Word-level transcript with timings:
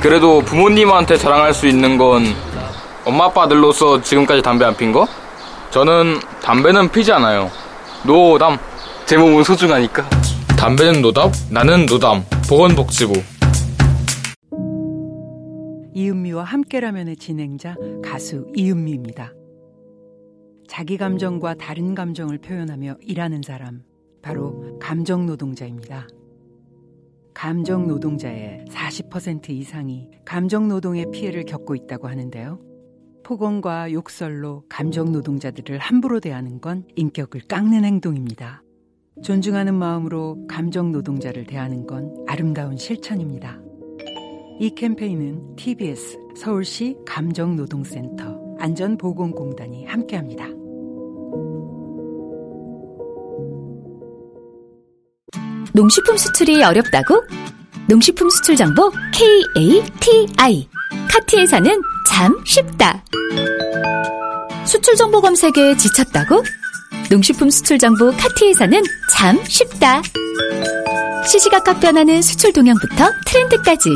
그래도 0.00 0.40
부모님한테 0.40 1.16
자랑할 1.16 1.52
수 1.54 1.66
있는 1.66 1.98
건 1.98 2.24
엄마 3.04 3.26
아빠들로서 3.26 4.00
지금까지 4.02 4.42
담배 4.42 4.64
안 4.64 4.76
핀 4.76 4.92
거? 4.92 5.06
저는 5.70 6.18
담배는 6.42 6.90
피지 6.90 7.12
않아요. 7.12 7.50
노담. 8.04 8.58
제 9.04 9.16
몸은 9.16 9.44
소중하니까. 9.44 10.08
담배는 10.58 11.02
노답, 11.02 11.32
나는 11.50 11.86
노담. 11.86 12.24
보건복지부. 12.48 13.12
이은미와 15.94 16.44
함께라면의 16.44 17.16
진행자 17.16 17.76
가수 18.04 18.46
이은미입니다. 18.54 19.32
자기 20.68 20.96
감정과 20.98 21.54
다른 21.54 21.94
감정을 21.94 22.38
표현하며 22.38 22.96
일하는 23.00 23.40
사람, 23.42 23.82
바로 24.22 24.76
감정 24.80 25.26
노동자입니다. 25.26 26.06
감정 27.36 27.86
노동자의 27.86 28.64
40% 28.70 29.50
이상이 29.50 30.08
감정 30.24 30.68
노동의 30.68 31.10
피해를 31.12 31.44
겪고 31.44 31.74
있다고 31.74 32.08
하는데요. 32.08 32.58
폭언과 33.24 33.92
욕설로 33.92 34.64
감정 34.70 35.12
노동자들을 35.12 35.76
함부로 35.76 36.18
대하는 36.18 36.62
건 36.62 36.84
인격을 36.96 37.42
깎는 37.42 37.84
행동입니다. 37.84 38.62
존중하는 39.22 39.74
마음으로 39.74 40.46
감정 40.48 40.92
노동자를 40.92 41.44
대하는 41.44 41.86
건 41.86 42.24
아름다운 42.26 42.78
실천입니다. 42.78 43.60
이 44.58 44.70
캠페인은 44.70 45.56
TBS 45.56 46.18
서울시 46.36 46.96
감정노동센터 47.04 48.56
안전보건공단이 48.58 49.84
함께합니다. 49.84 50.65
농식품 55.76 56.16
수출이 56.16 56.64
어렵다고? 56.64 57.22
농식품 57.86 58.30
수출 58.30 58.56
정보 58.56 58.90
KATI 59.12 60.68
카티에서는 61.06 61.82
참 62.08 62.34
쉽다. 62.46 63.04
수출 64.64 64.96
정보 64.96 65.20
검색에 65.20 65.76
지쳤다고? 65.76 66.42
농식품 67.10 67.50
수출 67.50 67.78
정보 67.78 68.10
카티에서는 68.10 68.82
참 69.12 69.38
쉽다. 69.46 70.00
시시각각 71.26 71.78
변하는 71.78 72.22
수출 72.22 72.54
동향부터 72.54 73.10
트렌드까지 73.26 73.90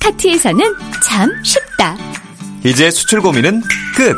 카티에서는 0.00 0.64
참 1.04 1.30
쉽다. 1.44 1.98
이제 2.64 2.90
수출 2.90 3.20
고민은 3.20 3.60
끝. 3.94 4.16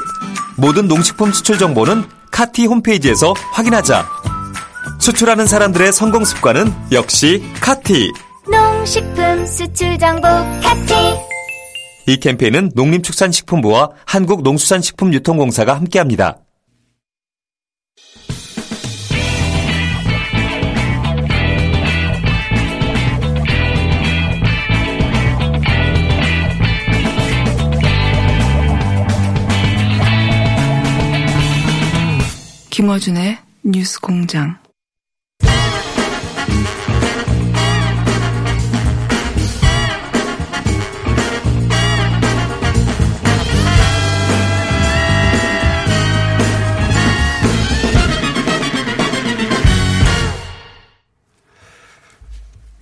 모든 0.56 0.86
농식품 0.86 1.32
수출 1.32 1.58
정보는 1.58 2.04
카티 2.30 2.66
홈페이지에서 2.66 3.34
확인하자. 3.52 4.19
수출하는 5.00 5.46
사람들의 5.46 5.92
성공 5.92 6.24
습관은 6.24 6.72
역시 6.92 7.42
카티. 7.60 8.12
농식품 8.50 9.46
수출 9.46 9.98
정보 9.98 10.28
카티 10.28 10.94
이 12.06 12.16
캠페인은 12.18 12.72
농림축산식품부와 12.74 13.90
한국농수산식품유통공사가 14.04 15.74
함께합니다. 15.74 16.38
김어준의 32.70 33.38
뉴스 33.64 34.00
공장. 34.00 34.58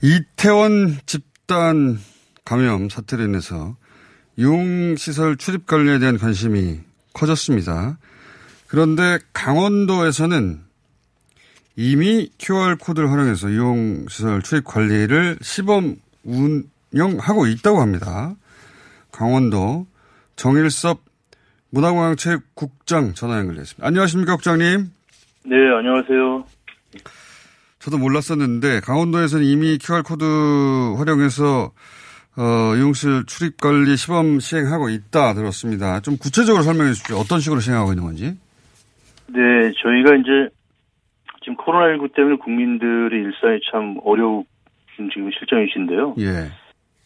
이태원 0.00 0.96
집단 1.06 1.98
감염 2.44 2.88
사태로 2.88 3.24
인해서 3.24 3.76
유흥시설 4.38 5.36
출입 5.36 5.66
관리에 5.66 5.98
대한 5.98 6.18
관심이 6.18 6.78
커졌습니다. 7.12 7.98
그런데 8.68 9.18
강원도에서는 9.32 10.60
이미 11.74 12.30
QR코드를 12.38 13.10
활용해서 13.10 13.50
유흥시설 13.50 14.42
출입 14.42 14.64
관리를 14.64 15.38
시범 15.40 15.96
운영하고 16.24 17.46
있다고 17.46 17.80
합니다. 17.80 18.34
강원도 19.10 19.86
정일섭 20.36 21.02
문화공항체육국장 21.70 23.14
전화 23.14 23.38
연결됐습니다. 23.38 23.86
안녕하십니까, 23.86 24.36
국장님? 24.36 24.90
네, 25.44 25.56
안녕하세요. 25.76 26.57
저도 27.78 27.98
몰랐었는데 27.98 28.80
강원도에서는 28.80 29.44
이미 29.44 29.78
QR코드 29.78 30.24
활용해서 30.98 31.70
어, 32.38 32.76
유흥실 32.76 33.26
출입 33.26 33.60
관리 33.60 33.96
시범 33.96 34.38
시행하고 34.38 34.88
있다 34.90 35.34
들었습니다. 35.34 36.00
좀 36.00 36.16
구체적으로 36.16 36.62
설명해 36.62 36.92
주십시오. 36.92 37.16
어떤 37.16 37.40
식으로 37.40 37.60
시행하고 37.60 37.92
있는 37.92 38.04
건지. 38.04 38.38
네, 39.26 39.72
저희가 39.82 40.14
이제 40.16 40.48
지금 41.42 41.56
코로나19 41.56 42.14
때문에 42.14 42.36
국민들의 42.36 43.20
일상이 43.20 43.60
참 43.70 43.96
어려운 44.04 44.44
지금 45.12 45.30
실정이신데요. 45.30 46.14
예. 46.18 46.50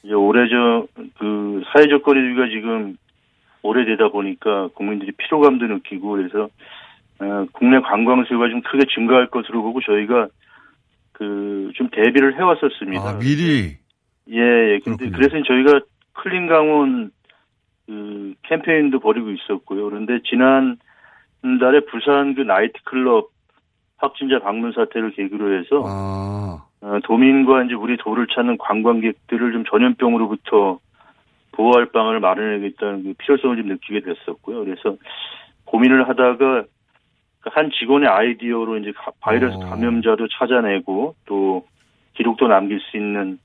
이제 0.02 0.14
올해 0.14 0.48
저, 0.48 0.86
그, 1.18 1.62
사회적 1.72 2.02
거리두기가 2.02 2.48
지금 2.48 2.96
오래되다 3.62 4.08
보니까 4.08 4.68
국민들이 4.74 5.12
피로감도 5.12 5.66
느끼고 5.66 6.10
그래서, 6.10 6.48
어, 7.20 7.46
국내 7.52 7.80
관광 7.80 8.24
수요가 8.24 8.48
좀 8.48 8.62
크게 8.62 8.84
증가할 8.94 9.28
것으로 9.28 9.62
보고 9.62 9.80
저희가 9.80 10.28
그, 11.12 11.70
좀 11.74 11.88
대비를 11.90 12.36
해왔었습니다. 12.38 13.02
아, 13.02 13.18
미리. 13.18 13.76
예, 14.28 14.36
예. 14.38 14.78
근데 14.84 15.08
그렇군요. 15.08 15.12
그래서 15.16 15.42
저희가 15.46 15.80
클린 16.14 16.46
강원 16.46 17.10
그 17.86 18.34
캠페인도 18.42 19.00
벌이고 19.00 19.30
있었고요. 19.30 19.88
그런데 19.90 20.20
지난 20.24 20.78
달에 21.60 21.80
부산 21.80 22.34
그 22.34 22.42
나이트클럽 22.42 23.30
확진자 23.98 24.38
방문 24.40 24.72
사태를 24.72 25.12
계기로 25.12 25.58
해서 25.58 25.82
아, 25.84 26.66
어, 26.80 26.98
도민과 27.04 27.64
이제 27.64 27.74
우리 27.74 27.96
도를 27.96 28.26
찾는 28.34 28.58
관광객들을 28.58 29.52
좀 29.52 29.64
전염병으로부터 29.64 30.78
보호할 31.52 31.86
방안을 31.86 32.20
마련해야겠다는 32.20 33.02
그 33.04 33.14
필요성을 33.18 33.56
좀 33.56 33.66
느끼게 33.68 34.00
됐었고요. 34.00 34.64
그래서 34.64 34.96
고민을 35.64 36.08
하다가 36.08 36.36
그 36.36 36.71
한 37.50 37.70
직원의 37.78 38.08
아이디어로 38.08 38.78
이제 38.78 38.92
가- 38.92 39.10
바이러스 39.20 39.56
어. 39.56 39.60
감염자도 39.70 40.28
찾아내고 40.38 41.14
또 41.26 41.66
기록도 42.14 42.46
남길 42.48 42.78
수 42.80 42.96
있는 42.96 43.38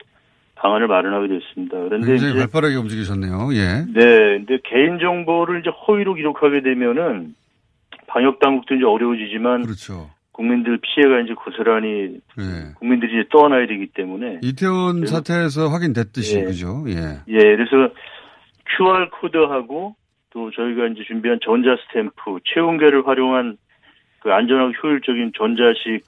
방안을 0.55 0.87
마련하게 0.87 1.27
됐습니다. 1.27 1.77
그런데 1.77 2.05
굉장히 2.07 2.33
이제 2.33 2.39
발빠르게 2.41 2.75
움직이셨네요. 2.75 3.49
예. 3.53 3.85
네, 3.93 4.37
근데 4.39 4.57
개인 4.63 4.99
정보를 4.99 5.59
이제 5.61 5.69
허위로 5.69 6.15
기록하게 6.15 6.61
되면은 6.61 7.35
방역 8.07 8.39
당국도 8.39 8.75
이제 8.75 8.83
어려워지지만 8.85 9.63
그렇죠. 9.63 10.09
국민들 10.31 10.79
피해가 10.81 11.21
이제 11.21 11.33
고스란히 11.33 12.19
예. 12.39 12.73
국민들이 12.77 13.19
이제 13.19 13.27
떠안아야 13.31 13.67
되기 13.67 13.87
때문에 13.87 14.39
이태원 14.43 14.97
그래서- 15.01 15.15
사태에서 15.17 15.67
확인됐듯이 15.69 16.37
예. 16.39 16.43
그죠? 16.43 16.83
예. 16.87 17.19
예, 17.27 17.37
그래서 17.39 17.93
QR 18.77 19.09
코드하고 19.21 19.95
또 20.31 20.51
저희가 20.51 20.87
이제 20.87 21.03
준비한 21.07 21.39
전자 21.43 21.75
스탬프, 21.87 22.39
체온계를 22.53 23.07
활용한 23.07 23.57
그 24.27 24.33
안전하고 24.33 24.73
효율적인 24.73 25.31
전자식 25.37 26.03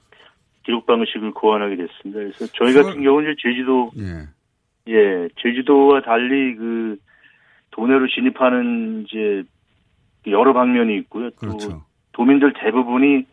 기록 0.62 0.84
방식을 0.84 1.30
고안하게 1.30 1.76
됐습니다. 1.76 2.20
그래서 2.20 2.46
저희 2.52 2.74
같은 2.74 3.02
경우는 3.02 3.32
이제 3.32 3.40
제주도 3.40 3.90
예. 3.96 4.92
예, 4.92 5.28
제주도와 5.40 6.02
달리 6.02 6.54
그 6.54 6.98
도내로 7.70 8.08
진입하는 8.08 9.06
이제 9.06 9.42
여러 10.26 10.52
방면이 10.52 10.98
있고요. 10.98 11.30
또 11.30 11.36
그렇죠. 11.36 11.82
도민들 12.12 12.52
대부분이 12.52 13.24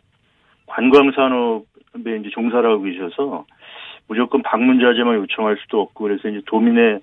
관광 0.64 1.10
산업에 1.10 2.16
이제 2.20 2.30
종사를 2.30 2.66
하고 2.66 2.82
계셔서 2.82 3.44
무조건 4.06 4.42
방문 4.42 4.80
자제만 4.80 5.16
요청할 5.16 5.58
수도 5.60 5.82
없고 5.82 6.04
그래서 6.04 6.30
이제 6.30 6.40
도민의 6.46 7.00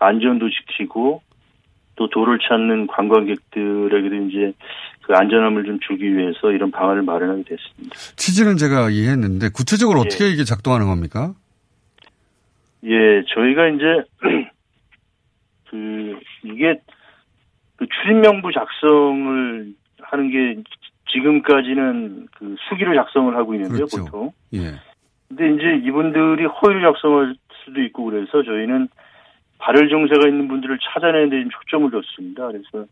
안전도 0.00 0.48
지키고 0.50 1.22
또또 1.98 2.08
도를 2.10 2.38
찾는 2.38 2.86
관광객들에게도 2.86 4.14
이제 4.28 4.52
그 5.02 5.14
안전함을 5.14 5.64
좀 5.64 5.78
주기 5.80 6.16
위해서 6.16 6.52
이런 6.52 6.70
방안을 6.70 7.02
마련하게 7.02 7.42
됐습니다. 7.42 7.94
취지는 8.16 8.56
제가 8.56 8.90
이해했는데 8.90 9.48
구체적으로 9.54 9.98
예. 9.98 10.02
어떻게 10.02 10.30
이게 10.30 10.44
작동하는 10.44 10.86
겁니까? 10.86 11.34
예, 12.84 13.24
저희가 13.34 13.68
이제 13.68 13.84
그 15.70 16.18
이게 16.44 16.80
그 17.76 17.86
출입명부 17.86 18.52
작성을 18.52 19.72
하는 20.00 20.30
게 20.30 20.62
지금까지는 21.10 22.28
그 22.36 22.56
수기로 22.68 22.94
작성을 22.94 23.34
하고 23.34 23.54
있는데요, 23.54 23.86
그렇죠. 23.86 24.04
보통. 24.04 24.32
예. 24.54 24.78
근데 25.28 25.50
이제 25.54 25.86
이분들이 25.86 26.44
허위로 26.44 26.92
작성할 26.92 27.34
수도 27.64 27.82
있고 27.82 28.04
그래서 28.04 28.42
저희는 28.42 28.88
발열 29.58 29.88
증세가 29.88 30.28
있는 30.28 30.48
분들을 30.48 30.78
찾아내는 30.80 31.30
데 31.30 31.40
좀 31.40 31.50
초점을 31.50 31.90
뒀습니다. 31.90 32.48
그래서 32.48 32.86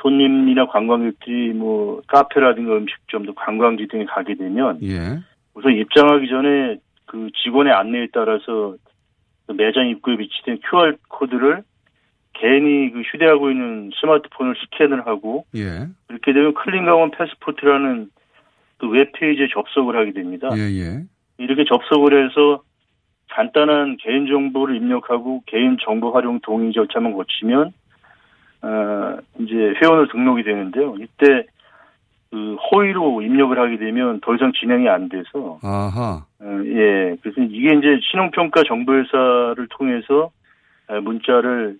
손님이나 0.00 0.66
관광객들이 0.66 1.52
뭐 1.52 2.02
카페라든가 2.06 2.76
음식점도 2.76 3.34
관광지 3.34 3.88
등에 3.88 4.04
가게 4.04 4.34
되면 4.34 4.78
예. 4.82 5.18
우선 5.54 5.72
입장하기 5.72 6.28
전에 6.28 6.76
그 7.06 7.30
직원의 7.42 7.72
안내에 7.72 8.08
따라서 8.12 8.76
그 9.46 9.52
매장 9.52 9.88
입구에 9.88 10.16
비치된 10.16 10.60
QR 10.68 10.96
코드를 11.08 11.62
개인이 12.34 12.92
그 12.92 13.00
휴대하고 13.00 13.50
있는 13.50 13.90
스마트폰을 14.00 14.54
스캔을 14.56 15.06
하고 15.06 15.44
예. 15.56 15.88
이렇게 16.08 16.32
되면 16.32 16.54
클린강원 16.54 17.10
패스포트라는 17.12 18.10
그 18.78 18.88
웹페이지에 18.88 19.48
접속을 19.52 19.96
하게 19.96 20.12
됩니다. 20.12 20.48
예, 20.54 20.60
예. 20.60 21.02
이렇게 21.38 21.64
접속을 21.64 22.26
해서 22.26 22.62
간단한 23.38 23.98
개인 24.00 24.26
정보를 24.26 24.74
입력하고 24.74 25.44
개인 25.46 25.76
정보 25.80 26.10
활용 26.10 26.40
동의 26.40 26.72
절차만 26.72 27.12
거치면 27.12 27.72
어 28.62 29.16
이제 29.38 29.54
회원으로 29.80 30.08
등록이 30.08 30.42
되는데요. 30.42 30.96
이때 30.98 31.46
그 32.30 32.56
허위로 32.56 33.22
입력을 33.22 33.56
하게 33.56 33.78
되면 33.78 34.20
더 34.22 34.34
이상 34.34 34.52
진행이 34.52 34.88
안 34.88 35.08
돼서 35.08 35.60
아하. 35.62 36.24
어, 36.40 36.62
예 36.64 37.16
그래서 37.22 37.40
이게 37.42 37.76
이제 37.76 38.00
신용평가 38.10 38.64
정보회사를 38.66 39.68
통해서 39.70 40.32
에, 40.90 40.98
문자를 40.98 41.78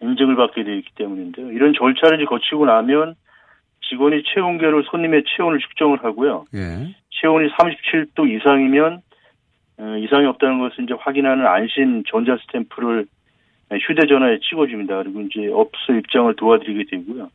인증을 0.00 0.36
받게 0.36 0.62
되어 0.62 0.74
있기 0.74 0.94
때문인데요. 0.94 1.50
이런 1.50 1.72
절차를 1.74 2.18
이제 2.18 2.24
거치고 2.24 2.66
나면 2.66 3.16
직원이 3.88 4.22
체온계로 4.32 4.84
손님의 4.84 5.24
체온을 5.26 5.58
측정을 5.58 6.04
하고요. 6.04 6.44
예. 6.54 6.94
체온이 7.20 7.48
37도 7.48 8.30
이상이면 8.30 8.94
어, 8.94 9.09
이상이 10.00 10.26
없다는 10.26 10.58
것을 10.58 10.84
이제 10.84 10.94
확인하는 10.98 11.46
안심 11.46 12.02
전자 12.04 12.36
스탬프를 12.36 13.06
휴대전화에 13.72 14.40
찍어줍니다. 14.40 15.02
그리고 15.02 15.20
이제 15.22 15.48
업소 15.52 15.94
입장을 15.94 16.34
도와드리게 16.36 16.84
되고요. 16.90 17.30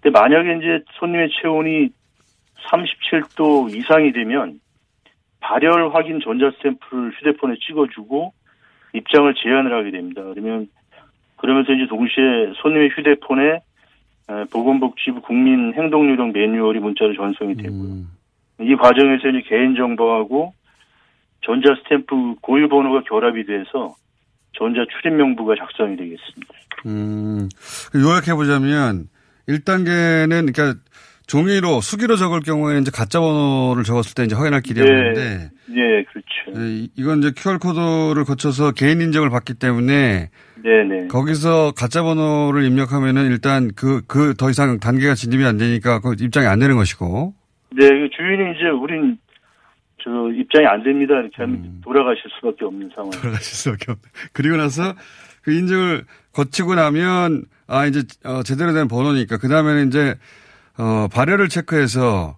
근데 0.00 0.18
만약에 0.18 0.58
이제 0.58 0.84
손님의 0.92 1.30
체온이 1.40 1.88
37도 2.68 3.74
이상이 3.74 4.12
되면 4.12 4.60
발열 5.40 5.94
확인 5.94 6.20
전자 6.20 6.50
스탬프를 6.52 7.12
휴대폰에 7.18 7.56
찍어주고 7.66 8.32
입장을 8.92 9.34
제한을 9.34 9.74
하게 9.74 9.90
됩니다. 9.90 10.22
그러면 10.22 10.68
그러면서 11.36 11.72
이제 11.72 11.86
동시에 11.86 12.52
손님의 12.62 12.90
휴대폰에 12.90 13.60
에, 14.30 14.44
보건복지부 14.50 15.20
국민 15.20 15.74
행동요령 15.74 16.32
매뉴얼이 16.32 16.78
문자로 16.78 17.14
전송이 17.14 17.56
되고요. 17.56 17.82
음. 17.82 18.08
이 18.60 18.74
과정에서 18.76 19.28
이제 19.28 19.42
개인정보하고 19.42 20.54
전자 21.44 21.74
스탬프 21.82 22.36
고유 22.40 22.68
번호가 22.68 23.02
결합이 23.08 23.44
돼서 23.46 23.94
전자 24.56 24.80
출입 24.90 25.14
명부가 25.16 25.54
작성이 25.58 25.96
되겠습니다. 25.96 26.54
음. 26.86 27.48
요약해 27.96 28.34
보자면 28.34 29.08
1단계는 29.48 30.52
그러니까 30.54 30.78
종이로 31.26 31.80
수기로 31.80 32.16
적을 32.16 32.40
경우에 32.40 32.78
이제 32.78 32.90
가짜 32.94 33.18
번호를 33.18 33.82
적었을 33.84 34.14
때 34.14 34.24
이제 34.24 34.34
확인할 34.36 34.60
길이 34.60 34.80
네. 34.80 34.86
없는데 34.86 35.50
예, 35.70 36.04
그렇죠. 36.04 36.60
예, 36.62 36.68
이- 36.68 36.90
이건 36.96 37.20
이제 37.20 37.32
QR 37.34 37.58
코드를 37.58 38.24
거쳐서 38.24 38.72
개인 38.72 39.00
인증을 39.00 39.30
받기 39.30 39.54
때문에 39.54 40.30
네 40.62 40.84
네. 40.84 41.08
거기서 41.08 41.72
가짜 41.72 42.02
번호를 42.02 42.64
입력하면은 42.64 43.26
일단 43.30 43.70
그 43.74 44.02
그 44.06 44.34
더 44.34 44.50
이상 44.50 44.78
단계가 44.78 45.14
진입이 45.14 45.44
안 45.46 45.56
되니까 45.56 46.00
그 46.00 46.14
입장이 46.20 46.46
안 46.46 46.58
되는 46.58 46.76
것이고 46.76 47.34
네, 47.76 47.88
그 47.88 48.08
주인이 48.14 48.52
이제 48.56 48.68
우린 48.68 49.16
저 50.04 50.10
입장이 50.30 50.66
안 50.66 50.82
됩니다. 50.82 51.14
이렇게 51.14 51.36
하면 51.38 51.56
음. 51.56 51.80
돌아가실 51.82 52.22
수밖에 52.38 52.66
없는 52.66 52.90
상황. 52.94 53.10
돌아가실 53.10 53.56
수밖에 53.56 53.92
없네. 53.92 54.02
그리고 54.34 54.56
나서 54.56 54.94
그 55.42 55.52
인증을 55.52 56.04
거치고 56.32 56.74
나면 56.74 57.46
아 57.66 57.86
이제 57.86 58.02
어, 58.24 58.42
제대로 58.42 58.74
된 58.74 58.86
번호니까 58.86 59.38
그 59.38 59.48
다음에는 59.48 59.88
이제 59.88 60.14
어, 60.78 61.08
발열을 61.10 61.48
체크해서 61.48 62.36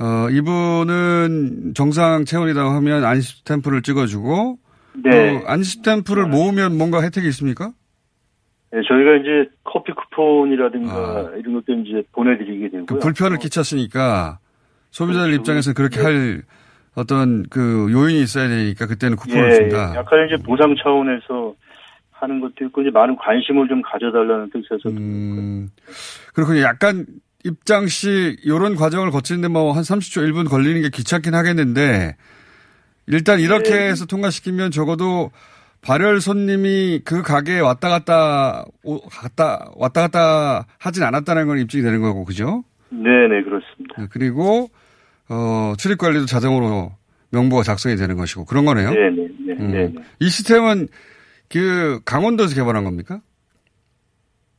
어, 0.00 0.30
이분은 0.30 1.74
정상 1.74 2.24
체온이라고 2.24 2.70
하면 2.70 3.04
안심 3.04 3.36
스탬프를 3.38 3.82
찍어주고 3.82 4.58
네. 5.04 5.10
그 5.40 5.46
안심 5.46 5.82
스탬프를 5.82 6.26
모으면 6.26 6.76
뭔가 6.76 7.00
혜택이 7.02 7.28
있습니까? 7.28 7.72
네, 8.72 8.80
저희가 8.88 9.16
이제 9.16 9.50
커피 9.62 9.92
쿠폰이라든가 9.92 10.92
아. 10.92 11.30
이런 11.36 11.54
것도 11.54 11.78
이제 11.78 12.02
보내드리게 12.10 12.70
되고요. 12.70 12.86
그 12.86 12.98
불편을 12.98 13.38
끼쳤으니까 13.38 14.40
소비자들 14.90 15.28
그렇죠. 15.30 15.40
입장에서는 15.40 15.74
그렇게 15.74 16.00
할 16.00 16.42
어떤 16.94 17.42
그 17.50 17.88
요인이 17.90 18.20
있어야 18.22 18.48
되니까 18.48 18.86
그때는 18.86 19.12
예, 19.12 19.16
쿠폰을 19.16 19.54
준다. 19.54 19.92
예, 19.94 19.98
약간 19.98 20.26
이제 20.26 20.36
보상 20.42 20.74
차원에서 20.82 21.54
하는 22.12 22.40
것도 22.40 22.64
있고 22.66 22.82
이제 22.82 22.90
많은 22.90 23.16
관심을 23.16 23.68
좀 23.68 23.82
가져달라는 23.82 24.50
뜻에서 24.50 24.88
음, 24.96 25.68
그렇군요. 26.34 26.60
약간 26.60 27.04
입장 27.44 27.86
시 27.88 28.36
이런 28.44 28.74
과정을 28.76 29.10
거치는데 29.10 29.48
뭐 29.48 29.72
한 29.72 29.82
30초 29.82 30.26
1분 30.30 30.48
걸리는 30.48 30.80
게 30.82 30.88
귀찮긴 30.90 31.34
하겠는데 31.34 32.16
일단 33.06 33.40
이렇게 33.40 33.70
네. 33.70 33.88
해서 33.90 34.06
통과시키면 34.06 34.70
적어도 34.70 35.30
발열 35.82 36.20
손님이 36.22 37.00
그 37.04 37.20
가게에 37.20 37.60
왔다 37.60 37.90
갔다 37.90 38.64
오- 38.82 39.00
갔다 39.08 39.68
왔다 39.76 40.00
갔다 40.08 40.64
하진 40.78 41.02
않았다는 41.02 41.46
건 41.46 41.58
입증이 41.58 41.82
되는 41.82 42.00
거고 42.00 42.24
그죠? 42.24 42.64
네네 42.88 43.42
그렇습니다. 43.42 43.94
네, 43.98 44.06
그리고 44.10 44.70
어, 45.28 45.74
출입 45.78 45.98
관리도 45.98 46.26
자동으로 46.26 46.92
명부가 47.30 47.62
작성이 47.62 47.96
되는 47.96 48.16
것이고 48.16 48.44
그런 48.44 48.64
거네요. 48.64 48.90
네 48.90 49.10
네 49.10 49.28
네, 49.46 49.52
음. 49.60 49.72
네. 49.72 49.92
이 50.20 50.28
시스템은 50.28 50.88
그 51.50 52.00
강원도에서 52.04 52.54
개발한 52.54 52.84
겁니까? 52.84 53.20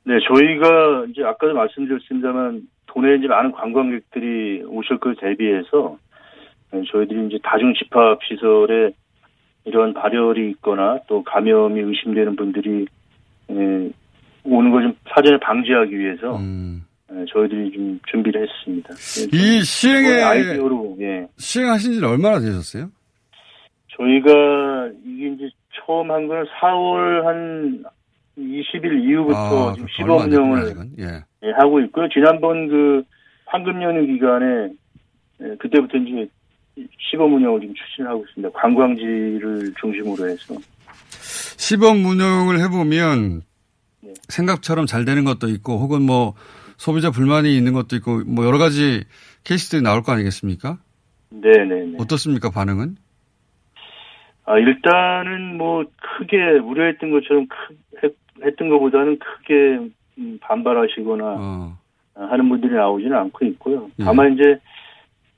네, 0.06 0.14
저희가 0.28 1.06
이제 1.10 1.24
아까도 1.24 1.54
말씀드렸습니다만 1.54 2.62
도내에 2.88 3.16
이제 3.18 3.28
많은 3.28 3.52
관광객들이 3.52 4.64
오실 4.68 5.00
걸 5.00 5.16
대비해서 5.16 5.98
네, 6.72 6.84
저희들이 6.92 7.28
이제 7.28 7.40
다중 7.44 7.74
집합 7.74 8.20
시설에 8.24 8.92
이러한 9.66 9.94
발열이 9.96 10.52
있거나 10.52 11.00
또 11.08 11.24
감염이 11.24 11.80
의심되는 11.82 12.36
분들이 12.36 12.86
에, 13.50 13.90
오는 14.44 14.72
걸 14.72 14.84
좀 14.84 14.94
사전에 15.10 15.40
방지하기 15.40 15.98
위해서 15.98 16.38
음. 16.38 16.84
에, 17.12 17.26
저희들이 17.32 17.72
좀 17.72 18.00
준비를 18.12 18.48
했습니다. 18.48 18.94
네, 18.96 19.24
이좀 19.26 19.62
시행에 19.64 20.22
아이디어로 20.22 20.98
예. 21.02 21.28
시행하신 21.38 21.94
지는 21.94 22.08
얼마나 22.10 22.40
되셨어요? 22.40 22.90
저희가 23.96 24.90
이게 25.06 25.28
이제 25.34 25.50
처음 25.86 26.12
한 26.12 26.28
거는 26.28 26.46
4월 26.60 27.24
한 27.24 27.84
20일 28.38 29.04
이후부터 29.08 29.66
얼마 29.74 29.86
시범 29.96 30.22
운영을. 30.26 30.76
예. 31.00 31.24
예, 31.44 31.52
하고 31.58 31.80
있고요. 31.82 32.10
지난번 32.10 32.68
그 32.68 33.04
황금 33.46 33.82
연휴 33.82 34.06
기간에 34.08 34.70
예, 35.42 35.56
그때부터 35.60 35.98
이제 35.98 36.28
시범 37.10 37.34
운영을 37.36 37.62
지금 37.62 37.74
추진하고 37.76 38.26
있습니다. 38.28 38.60
관광지를 38.60 39.74
중심으로 39.80 40.30
해서. 40.30 40.56
시범 41.58 42.04
운영을 42.04 42.60
해보면 42.62 43.42
네. 44.02 44.14
생각처럼 44.28 44.86
잘 44.86 45.06
되는 45.06 45.24
것도 45.24 45.48
있고 45.50 45.78
혹은 45.78 46.02
뭐 46.02 46.34
소비자 46.78 47.12
불만이 47.12 47.56
있는 47.56 47.74
것도 47.74 47.96
있고 47.98 48.24
뭐 48.26 48.46
여러 48.46 48.58
가지 48.58 49.04
케이스들이 49.44 49.82
나올 49.82 50.04
거 50.04 50.12
아니겠습니까? 50.12 50.78
네네네. 51.30 51.98
어떻습니까 52.00 52.50
반응은? 52.50 52.96
아, 54.46 54.58
일단은 54.60 55.58
뭐 55.58 55.84
크게 56.20 56.38
우려했던 56.60 57.12
것처럼 57.12 57.48
크, 57.48 57.76
했, 58.04 58.14
했던 58.44 58.70
것보다는 58.70 59.18
크게 59.20 59.90
음, 60.18 60.38
반발하시거나 60.42 61.24
어. 61.26 61.78
하는 62.16 62.48
분들이 62.48 62.74
나오지는 62.74 63.18
않고 63.18 63.46
있고요. 63.46 63.90
예. 64.00 64.04
다만 64.04 64.34
이제 64.34 64.60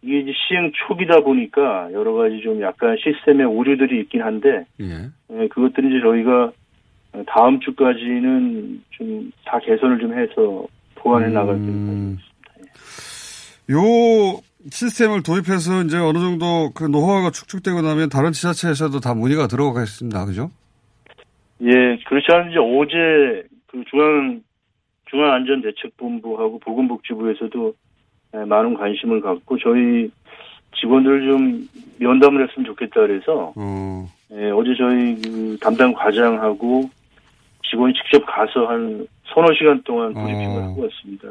이게 0.02 0.20
이제 0.20 0.32
시행 0.48 0.72
초기다 0.88 1.22
보니까 1.22 1.92
여러 1.94 2.14
가지 2.14 2.42
좀 2.42 2.62
약간 2.62 2.98
시스템에 3.04 3.46
오류들이 3.46 4.02
있긴 4.02 4.22
한데 4.22 4.66
예. 4.82 5.10
예, 5.32 5.48
그것들은 5.48 5.90
이제 5.90 6.02
저희가 6.02 6.52
다음 7.26 7.60
주까지는 7.62 8.84
좀 8.92 9.32
다 9.48 9.60
개선을 9.60 10.00
좀 10.00 10.14
해서 10.14 10.68
보완해 10.98 11.30
나갈 11.30 11.56
음. 11.56 11.66
생각입니다. 11.66 12.24
요 13.72 14.42
시스템을 14.70 15.24
도입해서 15.24 15.84
이제 15.84 15.98
어느 15.98 16.20
정도 16.20 16.72
그 16.74 16.84
노하우가 16.84 17.32
축적되고 17.32 17.82
나면 17.82 18.10
다른 18.10 18.32
지자체에서도 18.32 19.00
다 19.00 19.14
문의가 19.14 19.48
들어가겠습니다. 19.48 20.26
그죠? 20.26 20.52
예, 21.62 21.98
그렇지 22.08 22.28
않은 22.30 22.52
이제 22.52 22.60
어제 22.60 23.48
그 23.68 23.84
중앙 23.90 24.42
중앙안전대책본부하고 25.10 26.60
보건복지부에서도 26.60 27.74
에, 28.34 28.46
많은 28.46 28.74
관심을 28.74 29.22
갖고 29.22 29.58
저희 29.58 30.10
직원들 30.80 31.26
좀 31.26 31.68
면담을 32.00 32.48
했으면 32.48 32.66
좋겠다 32.66 33.02
그래서 33.02 33.54
어, 33.56 34.06
예, 34.34 34.52
어제 34.52 34.76
저희 34.78 35.16
그 35.22 35.58
담당 35.62 35.94
과장하고 35.94 36.90
직원이 37.70 37.94
직접 37.94 38.26
가서 38.26 38.68
한 38.68 39.08
서너 39.34 39.48
시간 39.58 39.82
동안 39.84 40.14
브리핑을 40.14 40.60
어. 40.62 40.64
하고 40.64 40.84
왔습니다. 40.84 41.28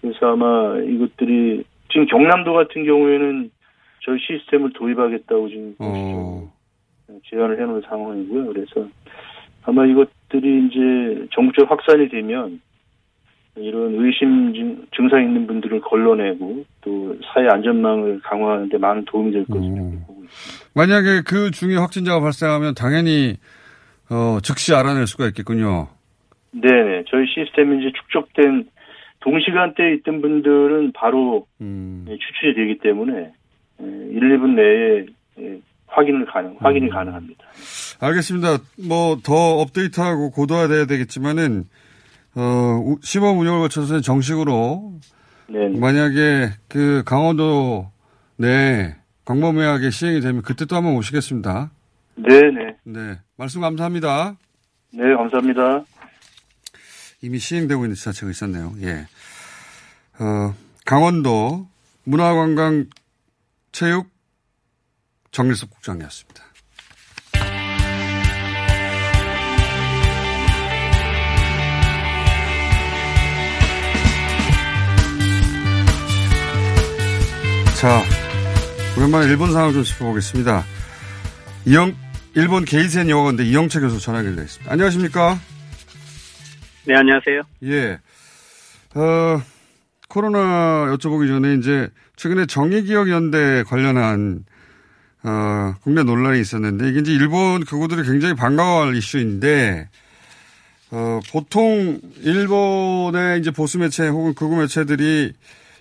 그래서 0.00 0.32
아마 0.32 0.76
이것들이 0.78 1.64
지금 1.90 2.06
경남도 2.06 2.52
같은 2.52 2.84
경우에는 2.84 3.50
저희 4.04 4.18
시스템을 4.20 4.72
도입하겠다고 4.74 5.48
지금 5.48 5.74
어, 5.78 6.52
제안을 7.30 7.60
해놓은 7.60 7.82
상황이고요. 7.88 8.46
그래서 8.52 8.88
아마 9.64 9.86
이것들이 9.86 10.66
이제 10.66 11.26
전국적 11.34 11.70
확산이 11.70 12.08
되면 12.08 12.60
이런 13.56 13.94
의심 14.04 14.52
증- 14.52 14.86
증상 14.96 15.22
있는 15.22 15.46
분들을 15.46 15.80
걸러내고 15.80 16.64
또 16.80 17.16
사회 17.32 17.48
안전망을 17.48 18.20
강화하는데 18.22 18.76
많은 18.78 19.04
도움이 19.06 19.32
될 19.32 19.44
것으로 19.46 19.64
음. 19.64 20.04
보고 20.06 20.24
있습니다. 20.24 20.70
만약에 20.74 21.22
그 21.24 21.50
중에 21.52 21.76
확진자가 21.76 22.20
발생하면 22.20 22.74
당연히 22.74 23.36
어, 24.10 24.38
즉시 24.42 24.74
알아낼 24.74 25.06
수가 25.06 25.28
있겠군요. 25.28 25.88
네네. 26.60 27.04
저희 27.08 27.26
시스템이 27.26 27.80
이제 27.80 27.92
축적된 28.00 28.68
동시간대에 29.20 29.94
있던 29.94 30.20
분들은 30.20 30.92
바로 30.92 31.46
음, 31.60 32.04
예, 32.08 32.16
추출이 32.18 32.54
되기 32.54 32.78
때문에 32.78 33.32
1, 33.80 34.20
2분 34.20 34.54
내에 34.54 35.06
예, 35.40 35.60
확인을 35.86 36.26
가능, 36.26 36.56
확인이 36.60 36.86
음. 36.86 36.90
가능합니다. 36.90 37.44
알겠습니다. 38.00 38.58
뭐 38.88 39.16
더 39.24 39.34
업데이트하고 39.60 40.30
고도화돼야 40.30 40.86
되겠지만은 40.86 41.64
어, 42.36 42.40
우- 42.84 42.98
시범 43.02 43.38
운영을 43.38 43.60
거쳐서 43.60 44.00
정식으로 44.00 44.94
네. 45.48 45.68
만약에 45.78 46.48
그 46.68 47.02
강원도 47.06 47.90
내 48.36 48.96
광범위하게 49.24 49.90
시행이 49.90 50.20
되면 50.20 50.42
그때 50.42 50.64
또 50.66 50.76
한번 50.76 50.96
오시겠습니다. 50.96 51.70
네네. 52.16 52.76
네. 52.84 53.00
말씀 53.38 53.60
감사합니다. 53.60 54.36
네, 54.92 55.14
감사합니다. 55.14 55.84
이미 57.24 57.38
시행되고 57.38 57.86
있는 57.86 57.96
지자체가 57.96 58.30
있었네요. 58.30 58.74
예. 58.82 59.06
어, 60.18 60.54
강원도 60.84 61.66
문화관광 62.04 62.90
체육 63.72 64.10
정일섭 65.32 65.70
국장이었습니다. 65.70 66.44
자, 77.80 78.02
오랜만에 78.98 79.26
일본 79.28 79.52
상황 79.52 79.72
좀 79.72 79.82
짚어보겠습니다. 79.82 80.62
이영, 81.66 81.96
일본 82.34 82.66
게이센 82.66 83.08
영어관대 83.08 83.44
이영채 83.44 83.80
교수 83.80 83.98
전화 83.98 84.18
연결되어 84.18 84.44
있습니다. 84.44 84.70
안녕하십니까? 84.70 85.40
네, 86.86 86.94
안녕하세요. 86.94 87.42
예. 87.64 87.98
어, 88.94 89.42
코로나 90.08 90.94
여쭤보기 90.94 91.26
전에 91.28 91.54
이제 91.54 91.88
최근에 92.16 92.46
정의기억연대 92.46 93.64
관련한 93.66 94.44
어, 95.22 95.74
국내 95.82 96.02
논란이 96.02 96.40
있었는데 96.40 96.90
이게 96.90 97.00
이제 97.00 97.12
일본 97.12 97.64
그구들이 97.64 98.06
굉장히 98.06 98.34
반가워할 98.34 98.94
이슈인데 98.94 99.88
어, 100.90 101.20
보통 101.32 101.98
일본의 102.20 103.40
이제 103.40 103.50
보수 103.50 103.78
매체 103.78 104.06
혹은 104.06 104.34
극우 104.34 104.56
매체들이 104.56 105.32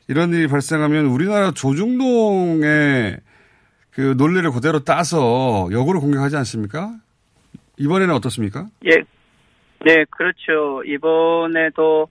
이런 0.07 0.33
일이 0.33 0.47
발생하면 0.47 1.07
우리나라 1.07 1.51
조중동의 1.51 3.17
그 3.91 4.15
논리를 4.17 4.49
그대로 4.51 4.79
따서 4.83 5.67
역으로 5.71 5.99
공격하지 5.99 6.37
않습니까? 6.37 6.95
이번에는 7.77 8.13
어떻습니까? 8.15 8.67
예, 8.85 9.03
네, 9.83 10.05
그렇죠. 10.09 10.81
이번에도 10.85 12.07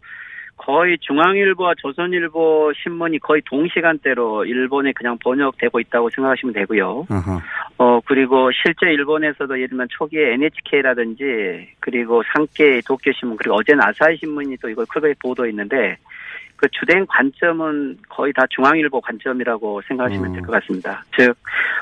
거의 0.57 0.97
중앙일보와 0.99 1.75
조선일보 1.79 2.73
신문이 2.83 3.19
거의 3.19 3.43
동시간대로 3.45 4.45
일본에 4.45 4.93
그냥 4.93 5.19
번역되고 5.19 5.81
있다고 5.81 6.11
생각하시면 6.11 6.53
되고요. 6.53 7.07
아하. 7.11 7.41
어, 7.79 8.01
그리고 8.05 8.51
실제 8.53 8.93
일본에서도 8.93 9.57
예를 9.57 9.71
들면 9.71 9.89
초기에 9.91 10.35
NHK라든지 10.35 11.69
그리고 11.81 12.23
상케 12.33 12.81
도쿄 12.87 13.11
신문 13.13 13.37
그리고 13.37 13.57
어제는 13.57 13.83
아사히 13.83 14.17
신문이 14.19 14.57
또 14.59 14.69
이걸 14.69 14.87
크게 14.87 15.15
보도했는데 15.21 15.97
그 16.63 16.69
주된 16.71 17.07
관점은 17.07 17.99
거의 18.09 18.33
다 18.33 18.45
중앙일보 18.49 19.01
관점이라고 19.01 19.83
생각하시면 19.89 20.27
음. 20.27 20.33
될것 20.35 20.49
같습니다. 20.49 21.03
즉, 21.19 21.37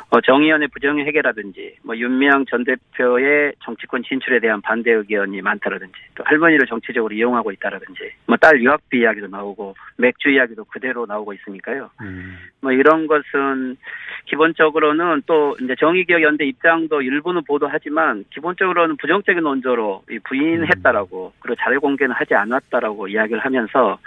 어, 0.09 0.23
정의연의 0.23 0.69
부정 0.69 0.99
해결이라든지, 0.99 1.77
뭐, 1.85 1.95
윤미향 1.95 2.47
전 2.47 2.65
대표의 2.65 3.53
정치권 3.63 4.03
진출에 4.03 4.41
대한 4.41 4.63
반대 4.63 4.91
의견이 4.91 5.43
많다라든지, 5.43 5.93
또 6.15 6.25
할머니를 6.25 6.67
정치적으로 6.67 7.15
이용하고 7.15 7.53
있다라든지, 7.53 8.11
뭐, 8.27 8.39
딸 8.39 8.59
유학비 8.59 9.01
이야기도 9.01 9.27
나오고, 9.27 9.75
맥주 9.99 10.31
이야기도 10.31 10.65
그대로 10.65 11.05
나오고 11.05 11.35
있으니까요. 11.35 11.91
음. 12.01 12.39
뭐, 12.63 12.73
이런 12.73 13.07
것은 13.07 13.77
기본적으로는 14.25 15.25
또 15.27 15.59
이제 15.61 15.75
정의기억연대 15.79 16.47
입장도 16.47 17.03
일부는 17.03 17.43
보도하지만, 17.47 18.25
기본적으로는 18.31 18.97
부정적인 18.97 19.43
논조로 19.43 20.05
이 20.11 20.19
부인했다라고, 20.21 21.35
그리고 21.41 21.57
자료 21.63 21.81
공개는 21.81 22.15
하지 22.15 22.35
않았다라고 22.35 23.09
이야기를 23.09 23.45
하면서, 23.45 23.99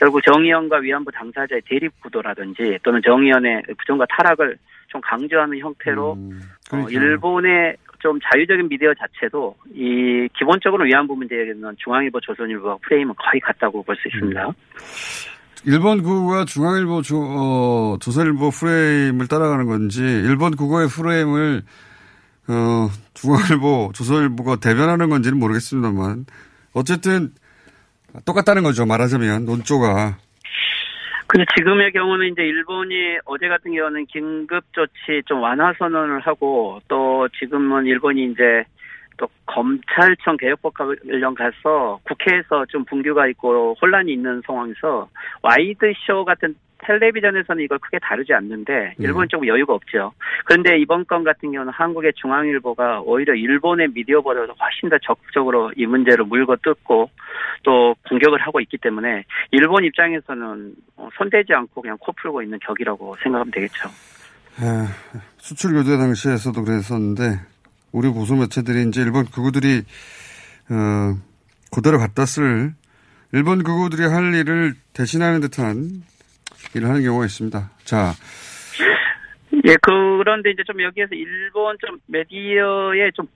결국 0.00 0.22
정의연과 0.24 0.78
위안부 0.78 1.12
당사자의 1.12 1.60
대립 1.68 1.92
구도라든지 2.00 2.78
또는 2.82 3.02
정의연의 3.04 3.64
부정과 3.78 4.06
타락을 4.08 4.56
좀 4.88 4.98
강조하는 5.02 5.58
형태로 5.58 6.14
음, 6.14 6.40
어. 6.72 6.86
일본의 6.88 7.76
좀 7.98 8.18
자유적인 8.32 8.70
미디어 8.70 8.94
자체도 8.94 9.54
이 9.74 10.26
기본적으로 10.38 10.84
위안부 10.84 11.14
문제에는 11.14 11.74
중앙일보, 11.76 12.18
조선일보와 12.20 12.78
프레임은 12.80 13.14
거의 13.14 13.40
같다고 13.40 13.82
볼 13.82 13.94
수 13.96 14.08
있습니다. 14.08 14.48
음. 14.48 14.52
일본 15.66 16.02
국어가 16.02 16.46
중앙일보, 16.46 17.02
조, 17.02 17.18
어, 17.20 17.98
조선일보 18.00 18.48
프레임을 18.50 19.28
따라가는 19.28 19.66
건지, 19.66 20.00
일본 20.00 20.56
국어의 20.56 20.88
프레임을, 20.88 21.60
어, 22.48 22.88
중앙일보, 23.12 23.92
조선일보가 23.94 24.56
대변하는 24.56 25.10
건지는 25.10 25.38
모르겠습니다만, 25.38 26.24
어쨌든, 26.72 27.32
똑같다는 28.24 28.62
거죠, 28.62 28.86
말하자면, 28.86 29.44
논조가. 29.44 30.16
근데 31.26 31.44
지금의 31.56 31.92
경우는 31.92 32.32
이제 32.32 32.42
일본이 32.42 33.18
어제 33.24 33.46
같은 33.46 33.72
경우는 33.72 34.06
긴급 34.06 34.64
조치 34.72 35.22
좀 35.26 35.40
완화 35.40 35.72
선언을 35.78 36.20
하고 36.20 36.80
또 36.88 37.28
지금은 37.38 37.86
일본이 37.86 38.24
이제 38.32 38.64
또 39.16 39.28
검찰청 39.46 40.36
개혁법 40.38 40.74
관련 40.74 41.34
가서 41.34 42.00
국회에서 42.02 42.66
좀 42.66 42.84
분규가 42.84 43.28
있고 43.28 43.76
혼란이 43.80 44.12
있는 44.12 44.42
상황에서 44.44 45.08
와이드 45.42 45.92
쇼 46.04 46.24
같은 46.24 46.56
텔레비전에서는 46.86 47.62
이걸 47.62 47.78
크게 47.78 47.98
다루지 48.00 48.32
않는데 48.32 48.94
일본은 48.98 49.28
좀 49.28 49.46
여유가 49.46 49.74
없죠. 49.74 50.12
그런데 50.44 50.78
이번 50.78 51.04
건 51.06 51.24
같은 51.24 51.52
경우는 51.52 51.72
한국의 51.72 52.12
중앙일보가 52.16 53.02
오히려 53.02 53.34
일본의 53.34 53.88
미디어보다 53.94 54.40
훨씬 54.40 54.88
더 54.88 54.96
적극적으로 55.02 55.72
이 55.76 55.86
문제를 55.86 56.24
물고 56.24 56.56
뜯고 56.56 57.10
또 57.62 57.94
공격을 58.08 58.40
하고 58.40 58.60
있기 58.60 58.78
때문에 58.78 59.24
일본 59.50 59.84
입장에서는 59.84 60.74
어, 60.96 61.08
손대지 61.16 61.52
않고 61.52 61.82
그냥 61.82 61.96
코 61.98 62.12
풀고 62.12 62.42
있는 62.42 62.58
격이라고 62.60 63.16
생각하면 63.22 63.50
되겠죠. 63.52 63.88
에, 64.60 65.20
수출 65.38 65.72
교제 65.72 65.96
당시에서도 65.96 66.62
그랬었는데, 66.62 67.40
우리 67.92 68.12
보수 68.12 68.34
매체들이 68.34 68.88
이제 68.88 69.00
일본 69.02 69.24
극우들이, 69.24 69.82
어, 70.70 71.16
그대로 71.72 71.98
갖다 71.98 72.26
쓸, 72.26 72.72
일본 73.32 73.62
극우들이 73.62 74.02
할 74.02 74.34
일을 74.34 74.74
대신하는 74.92 75.40
듯한 75.40 76.02
일을 76.74 76.88
하는 76.88 77.02
경우가 77.02 77.24
있습니다. 77.24 77.70
자, 77.84 78.12
예, 79.66 79.76
그런데 79.82 80.50
이제 80.50 80.62
좀 80.64 80.80
여기에서 80.82 81.14
일본 81.14 81.76
좀 81.78 81.98
메디어의 82.06 83.12
좀 83.14 83.26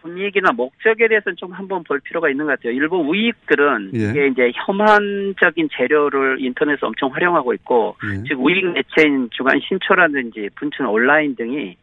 분위기나 0.00 0.52
목적에 0.52 1.08
대해서는 1.08 1.36
좀 1.36 1.52
한번 1.52 1.82
볼 1.82 2.00
필요가 2.00 2.30
있는 2.30 2.46
것 2.46 2.52
같아요. 2.52 2.72
일본 2.72 3.06
우익들은 3.06 3.90
예. 3.94 3.98
이게 4.10 4.26
이제 4.28 4.52
혐한적인 4.54 5.68
재료를 5.76 6.38
인터넷에 6.40 6.78
엄청 6.82 7.12
활용하고 7.12 7.52
있고, 7.54 7.96
예. 8.04 8.22
즉 8.28 8.40
우익 8.40 8.64
매체인 8.72 9.28
주간 9.32 9.60
신초라든지 9.60 10.50
분춘 10.54 10.86
온라인 10.86 11.34
등이 11.34 11.76